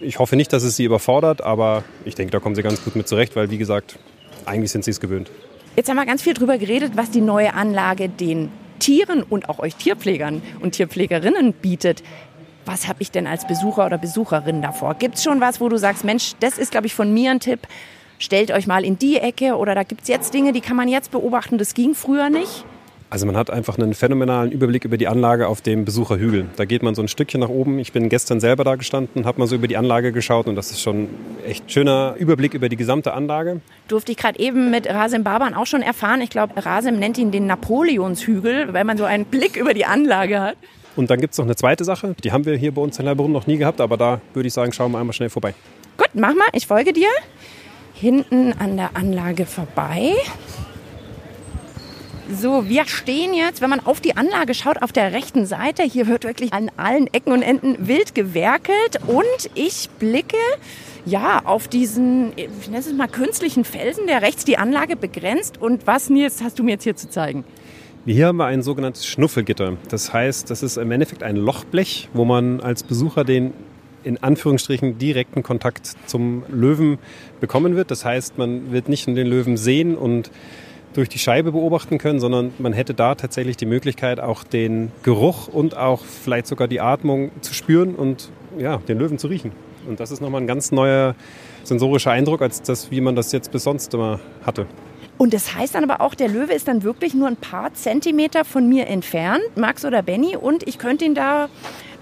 ich 0.00 0.20
hoffe 0.20 0.36
nicht, 0.36 0.52
dass 0.52 0.62
es 0.62 0.76
sie 0.76 0.84
überfordert, 0.84 1.42
aber 1.42 1.84
ich 2.04 2.14
denke, 2.14 2.30
da 2.30 2.38
kommen 2.38 2.54
sie 2.54 2.62
ganz 2.62 2.82
gut 2.84 2.94
mit 2.94 3.08
zurecht, 3.08 3.34
weil 3.34 3.50
wie 3.50 3.58
gesagt, 3.58 3.98
eigentlich 4.46 4.70
sind 4.70 4.84
sie 4.84 4.92
es 4.92 5.00
gewöhnt. 5.00 5.30
Jetzt 5.74 5.88
haben 5.88 5.96
wir 5.96 6.04
ganz 6.04 6.20
viel 6.20 6.34
darüber 6.34 6.58
geredet, 6.58 6.92
was 6.96 7.10
die 7.10 7.22
neue 7.22 7.54
Anlage 7.54 8.10
den 8.10 8.50
Tieren 8.78 9.22
und 9.22 9.48
auch 9.48 9.58
euch 9.58 9.74
Tierpflegern 9.76 10.42
und 10.60 10.72
Tierpflegerinnen 10.72 11.54
bietet. 11.54 12.02
Was 12.66 12.88
habe 12.88 13.00
ich 13.00 13.10
denn 13.10 13.26
als 13.26 13.46
Besucher 13.46 13.86
oder 13.86 13.96
Besucherin 13.96 14.60
davor? 14.60 14.94
Gibt 14.94 15.14
es 15.14 15.24
schon 15.24 15.40
was, 15.40 15.62
wo 15.62 15.70
du 15.70 15.78
sagst, 15.78 16.04
Mensch, 16.04 16.32
das 16.40 16.58
ist, 16.58 16.72
glaube 16.72 16.86
ich, 16.86 16.94
von 16.94 17.14
mir 17.14 17.30
ein 17.30 17.40
Tipp. 17.40 17.60
Stellt 18.18 18.50
euch 18.50 18.66
mal 18.66 18.84
in 18.84 18.98
die 18.98 19.16
Ecke 19.16 19.56
oder 19.56 19.74
da 19.74 19.82
gibt 19.82 20.02
es 20.02 20.08
jetzt 20.08 20.34
Dinge, 20.34 20.52
die 20.52 20.60
kann 20.60 20.76
man 20.76 20.88
jetzt 20.88 21.10
beobachten, 21.10 21.56
das 21.56 21.72
ging 21.72 21.94
früher 21.94 22.28
nicht? 22.28 22.66
Also 23.12 23.26
man 23.26 23.36
hat 23.36 23.50
einfach 23.50 23.76
einen 23.76 23.92
phänomenalen 23.92 24.50
Überblick 24.50 24.86
über 24.86 24.96
die 24.96 25.06
Anlage 25.06 25.46
auf 25.46 25.60
dem 25.60 25.84
Besucherhügel. 25.84 26.46
Da 26.56 26.64
geht 26.64 26.82
man 26.82 26.94
so 26.94 27.02
ein 27.02 27.08
Stückchen 27.08 27.40
nach 27.40 27.50
oben. 27.50 27.78
Ich 27.78 27.92
bin 27.92 28.08
gestern 28.08 28.40
selber 28.40 28.64
da 28.64 28.76
gestanden, 28.76 29.26
habe 29.26 29.38
mal 29.38 29.46
so 29.46 29.54
über 29.54 29.68
die 29.68 29.76
Anlage 29.76 30.12
geschaut 30.12 30.46
und 30.46 30.54
das 30.54 30.70
ist 30.70 30.80
schon 30.80 31.10
echt 31.46 31.70
schöner 31.70 32.14
Überblick 32.18 32.54
über 32.54 32.70
die 32.70 32.76
gesamte 32.76 33.12
Anlage. 33.12 33.60
Durfte 33.86 34.12
ich 34.12 34.16
gerade 34.16 34.38
eben 34.38 34.70
mit 34.70 34.88
Rasim 34.88 35.24
Baban 35.24 35.52
auch 35.52 35.66
schon 35.66 35.82
erfahren. 35.82 36.22
Ich 36.22 36.30
glaube, 36.30 36.54
Rasim 36.64 36.98
nennt 36.98 37.18
ihn 37.18 37.30
den 37.30 37.44
Napoleonshügel, 37.46 38.72
weil 38.72 38.84
man 38.84 38.96
so 38.96 39.04
einen 39.04 39.26
Blick 39.26 39.58
über 39.58 39.74
die 39.74 39.84
Anlage 39.84 40.40
hat. 40.40 40.56
Und 40.96 41.10
dann 41.10 41.20
gibt 41.20 41.32
es 41.34 41.38
noch 41.38 41.44
eine 41.44 41.54
zweite 41.54 41.84
Sache, 41.84 42.16
die 42.24 42.32
haben 42.32 42.46
wir 42.46 42.56
hier 42.56 42.72
bei 42.72 42.80
uns 42.80 42.98
in 42.98 43.06
Heilbronn 43.06 43.30
noch 43.30 43.46
nie 43.46 43.58
gehabt, 43.58 43.82
aber 43.82 43.98
da 43.98 44.22
würde 44.32 44.46
ich 44.46 44.54
sagen, 44.54 44.72
schauen 44.72 44.90
wir 44.90 44.98
einmal 44.98 45.12
schnell 45.12 45.28
vorbei. 45.28 45.52
Gut, 45.98 46.08
mach 46.14 46.34
mal, 46.34 46.48
ich 46.54 46.66
folge 46.66 46.94
dir. 46.94 47.10
Hinten 47.92 48.54
an 48.58 48.78
der 48.78 48.96
Anlage 48.96 49.44
vorbei. 49.44 50.14
So, 52.40 52.66
wir 52.66 52.86
stehen 52.86 53.34
jetzt, 53.34 53.60
wenn 53.60 53.68
man 53.68 53.80
auf 53.80 54.00
die 54.00 54.16
Anlage 54.16 54.54
schaut, 54.54 54.80
auf 54.80 54.90
der 54.90 55.12
rechten 55.12 55.44
Seite. 55.44 55.82
Hier 55.82 56.06
wird 56.06 56.24
wirklich 56.24 56.52
an 56.52 56.70
allen 56.78 57.12
Ecken 57.12 57.32
und 57.32 57.42
Enden 57.42 57.76
wild 57.86 58.14
gewerkelt. 58.14 59.00
Und 59.06 59.50
ich 59.54 59.90
blicke 59.98 60.36
ja 61.04 61.42
auf 61.44 61.68
diesen, 61.68 62.32
ich 62.36 62.68
nenne 62.68 62.78
es 62.78 62.90
mal 62.92 63.08
künstlichen 63.08 63.64
Felsen, 63.64 64.06
der 64.06 64.22
rechts 64.22 64.46
die 64.46 64.56
Anlage 64.56 64.96
begrenzt. 64.96 65.60
Und 65.60 65.86
was, 65.86 66.08
Nils, 66.08 66.42
hast 66.42 66.58
du 66.58 66.62
mir 66.62 66.72
jetzt 66.72 66.84
hier 66.84 66.96
zu 66.96 67.10
zeigen? 67.10 67.44
Hier 68.06 68.28
haben 68.28 68.38
wir 68.38 68.46
ein 68.46 68.62
sogenanntes 68.62 69.06
Schnuffelgitter. 69.06 69.76
Das 69.90 70.12
heißt, 70.12 70.48
das 70.48 70.62
ist 70.62 70.78
im 70.78 70.90
Endeffekt 70.90 71.22
ein 71.22 71.36
Lochblech, 71.36 72.08
wo 72.14 72.24
man 72.24 72.60
als 72.60 72.82
Besucher 72.82 73.24
den 73.24 73.52
in 74.04 74.22
Anführungsstrichen 74.22 74.98
direkten 74.98 75.42
Kontakt 75.42 75.92
zum 76.06 76.44
Löwen 76.48 76.98
bekommen 77.40 77.76
wird. 77.76 77.90
Das 77.90 78.04
heißt, 78.04 78.38
man 78.38 78.72
wird 78.72 78.88
nicht 78.88 79.06
nur 79.06 79.16
den 79.16 79.26
Löwen 79.26 79.56
sehen 79.56 79.96
und 79.96 80.30
durch 80.94 81.08
die 81.08 81.18
Scheibe 81.18 81.52
beobachten 81.52 81.98
können, 81.98 82.20
sondern 82.20 82.52
man 82.58 82.72
hätte 82.72 82.94
da 82.94 83.14
tatsächlich 83.14 83.56
die 83.56 83.66
Möglichkeit, 83.66 84.20
auch 84.20 84.44
den 84.44 84.92
Geruch 85.02 85.48
und 85.48 85.76
auch 85.76 86.00
vielleicht 86.04 86.46
sogar 86.46 86.68
die 86.68 86.80
Atmung 86.80 87.30
zu 87.40 87.54
spüren 87.54 87.94
und 87.94 88.30
ja, 88.58 88.76
den 88.76 88.98
Löwen 88.98 89.18
zu 89.18 89.26
riechen. 89.26 89.52
Und 89.88 90.00
das 90.00 90.10
ist 90.10 90.20
nochmal 90.20 90.40
ein 90.40 90.46
ganz 90.46 90.70
neuer 90.72 91.14
sensorischer 91.64 92.10
Eindruck, 92.10 92.42
als 92.42 92.62
das, 92.62 92.90
wie 92.90 93.00
man 93.00 93.16
das 93.16 93.32
jetzt 93.32 93.50
bis 93.50 93.64
sonst 93.64 93.92
immer 93.94 94.20
hatte. 94.44 94.66
Und 95.18 95.34
das 95.34 95.54
heißt 95.54 95.74
dann 95.74 95.88
aber 95.88 96.00
auch, 96.00 96.14
der 96.14 96.28
Löwe 96.28 96.52
ist 96.52 96.68
dann 96.68 96.82
wirklich 96.82 97.14
nur 97.14 97.28
ein 97.28 97.36
paar 97.36 97.72
Zentimeter 97.74 98.44
von 98.44 98.68
mir 98.68 98.86
entfernt, 98.86 99.42
Max 99.56 99.84
oder 99.84 100.02
Benny, 100.02 100.36
und 100.36 100.66
ich 100.66 100.78
könnte 100.78 101.04
ihn 101.04 101.14
da 101.14 101.48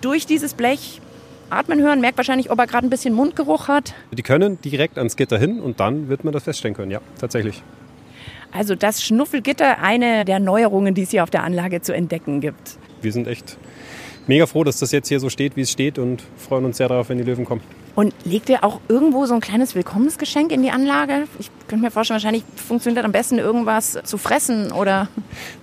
durch 0.01 0.27
dieses 0.27 0.55
Blech 0.55 1.01
atmen 1.51 1.81
hören, 1.81 2.01
merkt 2.01 2.17
wahrscheinlich, 2.17 2.51
ob 2.51 2.59
er 2.59 2.67
gerade 2.67 2.87
ein 2.87 2.91
bisschen 2.91 3.13
Mundgeruch 3.13 3.69
hat. 3.69 3.95
Die 4.13 4.23
können 4.23 4.61
direkt 4.63 4.97
ans 4.99 5.17
Gitter 5.17 5.39
hin 5.39 5.61
und 5.61 5.81
dann 5.81 6.09
wird 6.09 6.25
man 6.25 6.33
das 6.33 6.45
feststellen 6.45 6.75
können, 6.75 6.91
ja, 6.91 7.01
tatsächlich. 7.21 7.63
Also 8.53 8.75
das 8.75 9.03
Schnuffelgitter, 9.03 9.79
eine 9.81 10.25
der 10.25 10.41
Neuerungen, 10.41 10.95
die 10.95 11.03
es 11.03 11.11
hier 11.11 11.23
auf 11.23 11.31
der 11.31 11.45
Anlage 11.45 11.83
zu 11.83 11.95
entdecken 11.95 12.41
gibt. 12.41 12.79
Wir 13.01 13.13
sind 13.13 13.29
echt 13.29 13.57
mega 14.27 14.47
froh, 14.47 14.65
dass 14.65 14.79
das 14.79 14.93
jetzt 14.93 15.09
hier 15.09 15.21
so 15.21 15.29
steht, 15.29 15.57
wie 15.57 15.63
es 15.63 15.71
steht 15.71 15.99
und 15.99 16.23
freuen 16.37 16.65
uns 16.65 16.77
sehr 16.77 16.89
darauf, 16.89 17.09
wenn 17.09 17.19
die 17.19 17.25
Löwen 17.25 17.45
kommen. 17.45 17.63
Und 17.97 18.15
legt 18.25 18.49
ihr 18.49 18.63
auch 18.63 18.81
irgendwo 18.89 19.27
so 19.27 19.35
ein 19.35 19.41
kleines 19.41 19.75
Willkommensgeschenk 19.75 20.53
in 20.53 20.63
die 20.63 20.71
Anlage? 20.71 21.25
Ich 21.39 21.51
könnte 21.67 21.85
mir 21.85 21.91
vorstellen, 21.91 22.17
wahrscheinlich 22.17 22.45
funktioniert 22.55 23.05
am 23.05 23.13
besten 23.13 23.39
irgendwas 23.39 23.99
zu 24.05 24.17
fressen 24.17 24.73
oder. 24.73 25.09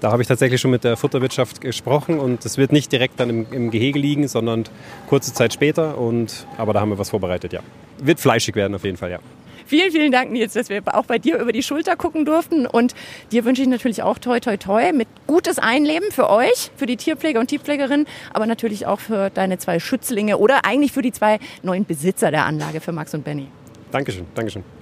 Da 0.02 0.12
habe 0.12 0.22
ich 0.22 0.28
tatsächlich 0.28 0.60
schon 0.60 0.72
mit 0.72 0.84
der 0.84 0.98
Futterwirtschaft 0.98 1.62
gesprochen 1.62 2.20
und 2.20 2.46
es 2.46 2.58
wird 2.58 2.72
nicht 2.72 2.92
direkt 2.92 3.20
dann 3.20 3.30
im, 3.30 3.48
im 3.52 3.72
Gehege 3.72 3.98
liegen, 3.98 4.28
sondern 4.28 4.66
kurze 5.08 5.34
Zeit 5.34 5.54
später. 5.54 5.98
Und, 5.98 6.46
aber 6.58 6.74
da 6.74 6.82
haben 6.82 6.90
wir 6.90 7.00
was 7.00 7.10
vorbereitet, 7.10 7.54
ja. 7.54 7.62
wird 8.00 8.20
fleischig 8.20 8.56
werden 8.56 8.76
auf 8.76 8.84
jeden 8.84 8.98
Fall, 8.98 9.12
ja. 9.12 9.20
Vielen, 9.68 9.92
vielen 9.92 10.14
Dank, 10.14 10.32
Nils, 10.32 10.54
dass 10.54 10.70
wir 10.70 10.82
auch 10.94 11.06
bei 11.06 11.20
dir 11.20 11.38
über 11.40 11.52
die 11.52 11.62
Schulter 11.62 11.98
gucken 11.98 12.24
durften. 12.24 12.66
Und 12.66 12.96
dir 13.34 13.44
wünsche 13.44 13.62
ich 13.62 13.68
natürlich 13.68 14.02
auch 14.02 14.18
toi, 14.18 14.40
toi, 14.40 14.56
toi 14.56 14.94
mit 14.94 15.10
gutes 15.28 15.60
Einleben 15.60 16.10
für 16.12 16.30
euch, 16.30 16.72
für 16.78 16.86
die 16.86 16.96
Tierpfleger 16.96 17.40
und 17.40 17.48
Tierpflegerinnen, 17.48 18.08
aber 18.34 18.46
natürlich 18.46 18.86
auch 18.86 19.02
für 19.02 19.30
deine 19.30 19.58
zwei 19.58 19.80
Schützlinge 19.80 20.38
oder 20.38 20.64
eigentlich 20.64 20.94
für 20.94 21.02
die 21.02 21.12
zwei 21.12 21.40
neuen 21.64 21.86
Besitzer 21.86 22.32
der 22.32 22.46
Anlage, 22.46 22.80
für 22.80 22.94
Max 22.94 23.14
und 23.14 23.26
Benny. 23.26 23.48
Dankeschön, 23.92 24.26
Dankeschön. 24.34 24.77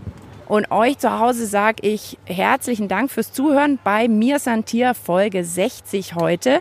Und 0.47 0.71
euch 0.71 0.97
zu 0.99 1.19
Hause 1.19 1.47
sage 1.47 1.77
ich 1.81 2.17
herzlichen 2.25 2.87
Dank 2.87 3.11
fürs 3.11 3.33
Zuhören 3.33 3.79
bei 3.83 4.07
Mir 4.07 4.39
Santier 4.39 4.93
Folge 4.93 5.43
60 5.43 6.15
heute. 6.15 6.59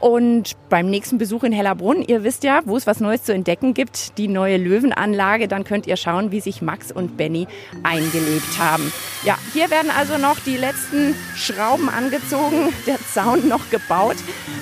Und 0.00 0.54
beim 0.68 0.90
nächsten 0.90 1.16
Besuch 1.16 1.44
in 1.44 1.52
Hellerbrunn, 1.52 2.02
ihr 2.02 2.24
wisst 2.24 2.42
ja, 2.42 2.62
wo 2.64 2.76
es 2.76 2.88
was 2.88 2.98
Neues 2.98 3.22
zu 3.22 3.32
entdecken 3.32 3.72
gibt, 3.72 4.18
die 4.18 4.26
neue 4.26 4.56
Löwenanlage, 4.56 5.46
dann 5.46 5.62
könnt 5.62 5.86
ihr 5.86 5.96
schauen, 5.96 6.32
wie 6.32 6.40
sich 6.40 6.60
Max 6.60 6.90
und 6.90 7.16
Benny 7.16 7.46
eingelebt 7.84 8.58
haben. 8.58 8.92
Ja, 9.24 9.38
hier 9.52 9.70
werden 9.70 9.92
also 9.96 10.18
noch 10.18 10.40
die 10.40 10.56
letzten 10.56 11.14
Schrauben 11.36 11.88
angezogen, 11.88 12.72
der 12.88 12.98
Zaun 13.14 13.46
noch 13.46 13.70
gebaut, 13.70 14.16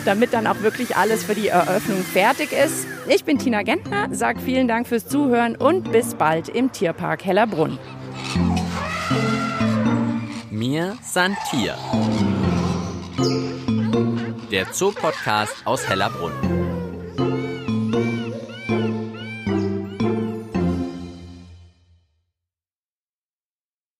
damit 0.04 0.34
dann 0.34 0.46
auch 0.46 0.60
wirklich 0.60 0.96
alles 0.96 1.24
für 1.24 1.34
die 1.34 1.48
Eröffnung 1.48 2.02
fertig 2.02 2.52
ist. 2.52 2.86
Ich 3.08 3.24
bin 3.24 3.38
Tina 3.38 3.62
Gentner, 3.62 4.08
sage 4.12 4.40
vielen 4.40 4.68
Dank 4.68 4.86
fürs 4.86 5.08
Zuhören 5.08 5.56
und 5.56 5.90
bis 5.90 6.14
bald 6.14 6.50
im 6.50 6.70
Tierpark 6.70 7.24
Hellerbrunn. 7.24 7.78
Mir 10.60 10.98
Santier. 11.02 11.74
Der 14.50 14.70
Zoopodcast 14.70 15.66
aus 15.66 15.88
Hellerbrunn. 15.88 16.69